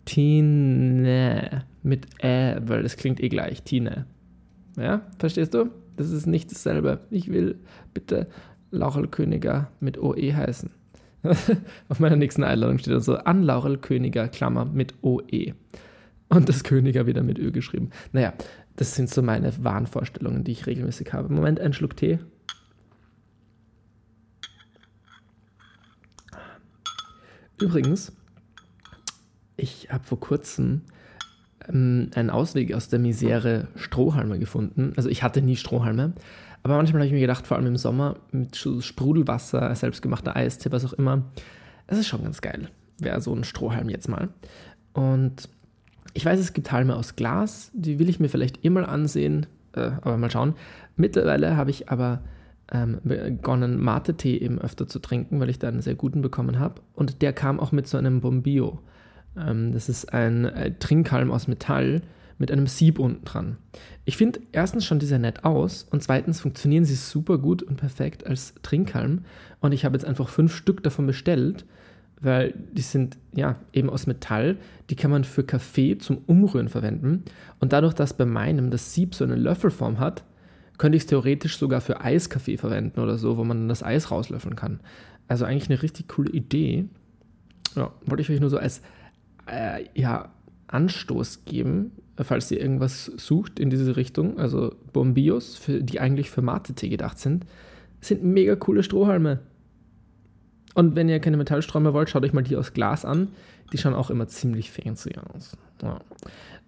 Tine 0.05 1.65
mit 1.83 2.07
Ä, 2.23 2.61
weil 2.67 2.83
das 2.83 2.97
klingt 2.97 3.21
eh 3.21 3.29
gleich, 3.29 3.63
Tine. 3.63 4.07
Ja, 4.77 5.03
verstehst 5.19 5.55
du? 5.55 5.71
Das 5.97 6.11
ist 6.11 6.27
nicht 6.27 6.51
dasselbe. 6.51 7.01
Ich 7.11 7.31
will 7.31 7.57
bitte 7.93 8.29
Laurel 8.71 9.09
Königer 9.09 9.71
mit 9.81 9.99
OE 9.99 10.35
heißen. 10.35 10.71
Auf 11.89 12.01
meiner 12.01 12.17
nächsten 12.17 12.45
Einladung 12.45 12.79
steht 12.79 12.95
also 12.95 13.17
an 13.17 13.43
Laurel 13.43 13.79
Königer, 13.79 14.29
Klammer 14.29 14.65
mit 14.65 14.95
OE. 15.03 15.55
Und 16.29 16.49
das 16.49 16.63
Königer 16.63 17.07
wieder 17.07 17.23
mit 17.23 17.39
Ö 17.39 17.51
geschrieben. 17.51 17.91
Naja, 18.13 18.35
das 18.77 18.95
sind 18.95 19.11
so 19.11 19.23
meine 19.23 19.53
Wahnvorstellungen, 19.65 20.45
die 20.45 20.53
ich 20.53 20.67
regelmäßig 20.67 21.13
habe. 21.13 21.33
Moment, 21.33 21.59
ein 21.59 21.73
Schluck 21.73 21.97
Tee. 21.97 22.19
Übrigens, 27.61 28.13
ich 29.57 29.91
habe 29.91 30.05
vor 30.05 30.21
kurzem 30.21 30.83
ähm, 31.69 32.11
einen 32.15 32.31
Ausweg 32.31 32.73
aus 32.73 32.89
der 32.89 33.01
Misere 33.01 33.69
Strohhalme 33.75 34.39
gefunden. 34.39 34.93
Also 34.97 35.09
ich 35.09 35.23
hatte 35.23 35.43
nie 35.43 35.57
Strohhalme, 35.57 36.13
aber 36.63 36.77
manchmal 36.77 37.01
habe 37.01 37.07
ich 37.07 37.13
mir 37.13 37.21
gedacht, 37.21 37.47
vor 37.47 37.57
allem 37.57 37.67
im 37.67 37.77
Sommer 37.77 38.17
mit 38.33 38.57
Sprudelwasser, 38.57 39.75
selbstgemachter 39.75 40.37
Eistee, 40.37 40.73
was 40.73 40.85
auch 40.85 40.93
immer, 40.93 41.23
es 41.87 41.99
ist 41.99 42.09
schon 42.09 42.23
ganz 42.23 42.41
geil. 42.41 42.69
Wäre 42.99 43.21
so 43.21 43.35
ein 43.35 43.45
Strohhalm 43.45 43.89
jetzt 43.89 44.09
mal. 44.09 44.29
Und 44.93 45.49
Ich 46.15 46.25
weiß, 46.25 46.41
es 46.41 46.53
gibt 46.53 46.73
Halme 46.73 46.97
aus 46.97 47.17
Glas, 47.17 47.71
die 47.75 47.99
will 47.99 48.09
ich 48.09 48.19
mir 48.19 48.29
vielleicht 48.29 48.65
immer 48.65 48.89
ansehen, 48.89 49.47
äh, 49.75 49.91
aber 50.01 50.17
mal 50.17 50.31
schauen. 50.31 50.55
Mittlerweile 50.97 51.57
habe 51.57 51.71
ich 51.71 51.91
aber 51.91 52.23
ähm, 52.73 52.99
begonnen, 53.05 53.79
Mate-Tee 53.81 54.37
eben 54.39 54.59
öfter 54.59 54.89
zu 54.89 54.99
trinken, 54.99 55.39
weil 55.41 55.49
ich 55.49 55.59
da 55.59 55.69
einen 55.69 55.81
sehr 55.81 55.95
guten 55.95 56.21
bekommen 56.21 56.59
habe. 56.59 56.83
Und 56.95 57.23
der 57.23 57.33
kam 57.33 57.61
auch 57.61 57.73
mit 57.73 57.87
so 57.87 57.99
einem 57.99 58.21
Bombio. 58.21 58.81
Ähm, 59.37 59.73
das 59.73 59.89
ist 59.89 60.13
ein 60.13 60.45
äh, 60.47 60.73
Trinkhalm 60.79 61.31
aus 61.31 61.47
Metall 61.47 62.03
mit 62.39 62.51
einem 62.51 62.67
Sieb 62.67 62.99
unten 62.99 63.25
dran. 63.25 63.57
Ich 64.05 64.17
finde 64.17 64.41
erstens 64.53 64.85
schon 64.85 64.99
die 64.99 65.07
sehr 65.07 65.19
nett 65.19 65.45
aus 65.45 65.87
und 65.91 66.03
zweitens 66.03 66.41
funktionieren 66.41 66.85
sie 66.85 66.95
super 66.95 67.39
gut 67.39 67.63
und 67.63 67.77
perfekt 67.77 68.27
als 68.27 68.55
Trinkhalm. 68.63 69.25
Und 69.61 69.73
ich 69.73 69.85
habe 69.85 69.97
jetzt 69.97 70.05
einfach 70.05 70.29
fünf 70.29 70.55
Stück 70.55 70.83
davon 70.83 71.07
bestellt, 71.07 71.65
weil 72.21 72.55
die 72.73 72.83
sind 72.83 73.19
ja 73.33 73.57
eben 73.73 73.91
aus 73.91 74.07
Metall. 74.07 74.57
Die 74.91 74.97
kann 74.97 75.11
man 75.11 75.25
für 75.25 75.45
Kaffee 75.45 75.99
zum 75.99 76.19
Umrühren 76.27 76.69
verwenden. 76.69 77.25
Und 77.61 77.73
dadurch, 77.73 77.95
dass 77.95 78.15
bei 78.15 78.25
meinem 78.25 78.71
das 78.71 78.95
Sieb 78.95 79.15
so 79.15 79.25
eine 79.25 79.37
Löffelform 79.37 79.99
hat, 79.99 80.25
könnte 80.79 80.97
ich 80.97 81.03
es 81.03 81.09
theoretisch 81.09 81.59
sogar 81.59 81.81
für 81.81 82.01
Eiskaffee 82.01 82.57
verwenden 82.57 83.01
oder 83.01 83.19
so, 83.19 83.37
wo 83.37 83.45
man 83.45 83.59
dann 83.59 83.69
das 83.69 83.83
Eis 83.83 84.11
rauslöffeln 84.11 84.57
kann. 84.57 84.81
Also 85.27 85.45
eigentlich 85.45 85.69
eine 85.69 85.83
richtig 85.83 86.09
coole 86.09 86.31
Idee. 86.31 86.87
Ja, 87.75 87.93
wollte 88.07 88.23
ich 88.23 88.31
euch 88.31 88.41
nur 88.41 88.51
so 88.51 88.59
als 88.59 88.81
äh, 89.47 89.85
ja, 89.95 90.31
Anstoß 90.69 91.45
geben, 91.45 91.93
falls 92.25 92.51
ihr 92.51 92.61
irgendwas 92.61 93.07
sucht 93.17 93.61
in 93.61 93.71
diese 93.71 93.97
Richtung. 93.97 94.39
Also 94.39 94.75
Bombios, 94.93 95.57
für, 95.57 95.83
die 95.83 96.01
eigentlich 96.01 96.31
für 96.31 96.43
Mate-Tee 96.43 96.89
gedacht 96.89 97.19
sind, 97.19 97.47
sind 98.01 98.25
mega 98.25 98.57
coole 98.57 98.83
Strohhalme. 98.83 99.41
Und 100.75 100.97
wenn 100.97 101.09
ihr 101.09 101.21
keine 101.21 101.37
Metallströme 101.37 101.93
wollt, 101.93 102.11
schaut 102.11 102.25
euch 102.25 102.33
mal 102.33 102.43
die 102.43 102.57
aus 102.57 102.73
Glas 102.73 103.05
an. 103.05 103.29
Die 103.73 103.79
schauen 103.79 103.95
auch 103.95 104.11
immer 104.11 104.29
ziemlich 104.29 104.71
fancy 104.71 105.13
aus. 105.35 105.57
Ja. 105.83 106.01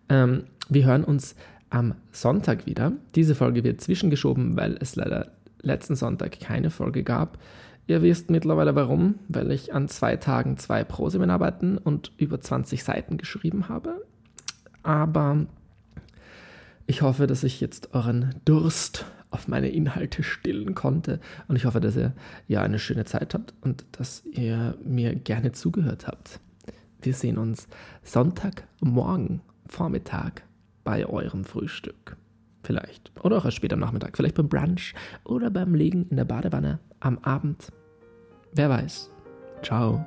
Ähm, 0.09 0.45
wir 0.69 0.85
hören 0.85 1.05
uns 1.05 1.35
am 1.71 1.95
Sonntag 2.11 2.67
wieder. 2.67 2.93
Diese 3.15 3.35
Folge 3.35 3.65
wird 3.65 3.81
zwischengeschoben, 3.81 4.57
weil 4.57 4.77
es 4.81 4.97
leider 4.97 5.33
letzten 5.63 5.95
Sonntag 5.95 6.41
keine 6.41 6.71
Folge 6.71 7.05
gab. 7.05 7.39
Ihr 7.87 8.03
wisst 8.03 8.31
mittlerweile 8.31 8.75
warum, 8.75 9.17
weil 9.29 9.51
ich 9.51 9.75
an 9.75 9.89
zwei 9.89 10.17
Tagen 10.17 10.57
zwei 10.59 10.85
Proseminarbeiten 10.85 11.79
und 11.79 12.13
über 12.19 12.41
20 12.41 12.85
Seiten 12.85 13.17
geschrieben 13.17 13.69
habe. 13.69 14.03
Aber 14.83 15.47
ich 16.87 17.03
hoffe, 17.03 17.27
dass 17.27 17.45
ich 17.45 17.61
jetzt 17.61 17.95
euren 17.95 18.35
Durst 18.45 19.05
auf 19.31 19.49
meine 19.49 19.69
Inhalte 19.69 20.23
stillen 20.23 20.75
konnte. 20.75 21.21
Und 21.49 21.57
ich 21.57 21.64
hoffe, 21.64 21.81
dass 21.81 21.97
ihr 21.97 22.12
ja 22.49 22.62
eine 22.62 22.79
schöne 22.79 23.05
Zeit 23.05 23.35
habt 23.35 23.55
und 23.61 23.85
dass 23.93 24.25
ihr 24.25 24.77
mir 24.85 25.14
gerne 25.14 25.53
zugehört 25.53 26.07
habt. 26.07 26.40
Wir 27.01 27.14
sehen 27.14 27.38
uns 27.38 27.69
Sonntagmorgen 28.03 29.40
Vormittag 29.66 30.43
bei 30.85 31.07
eurem 31.07 31.45
Frühstück. 31.45 32.16
Vielleicht. 32.62 33.12
Oder 33.23 33.38
auch 33.38 33.45
erst 33.45 33.57
später 33.57 33.75
am 33.75 33.81
Nachmittag. 33.81 34.16
Vielleicht 34.16 34.35
beim 34.35 34.49
Brunch 34.49 34.95
oder 35.25 35.51
beim 35.51 35.75
Legen 35.75 36.07
in 36.11 36.16
der 36.16 36.25
Badewanne 36.25 36.79
am 37.01 37.19
Abend. 37.19 37.69
Wer 38.53 38.69
weiß. 38.69 39.11
Ciao. 39.62 40.05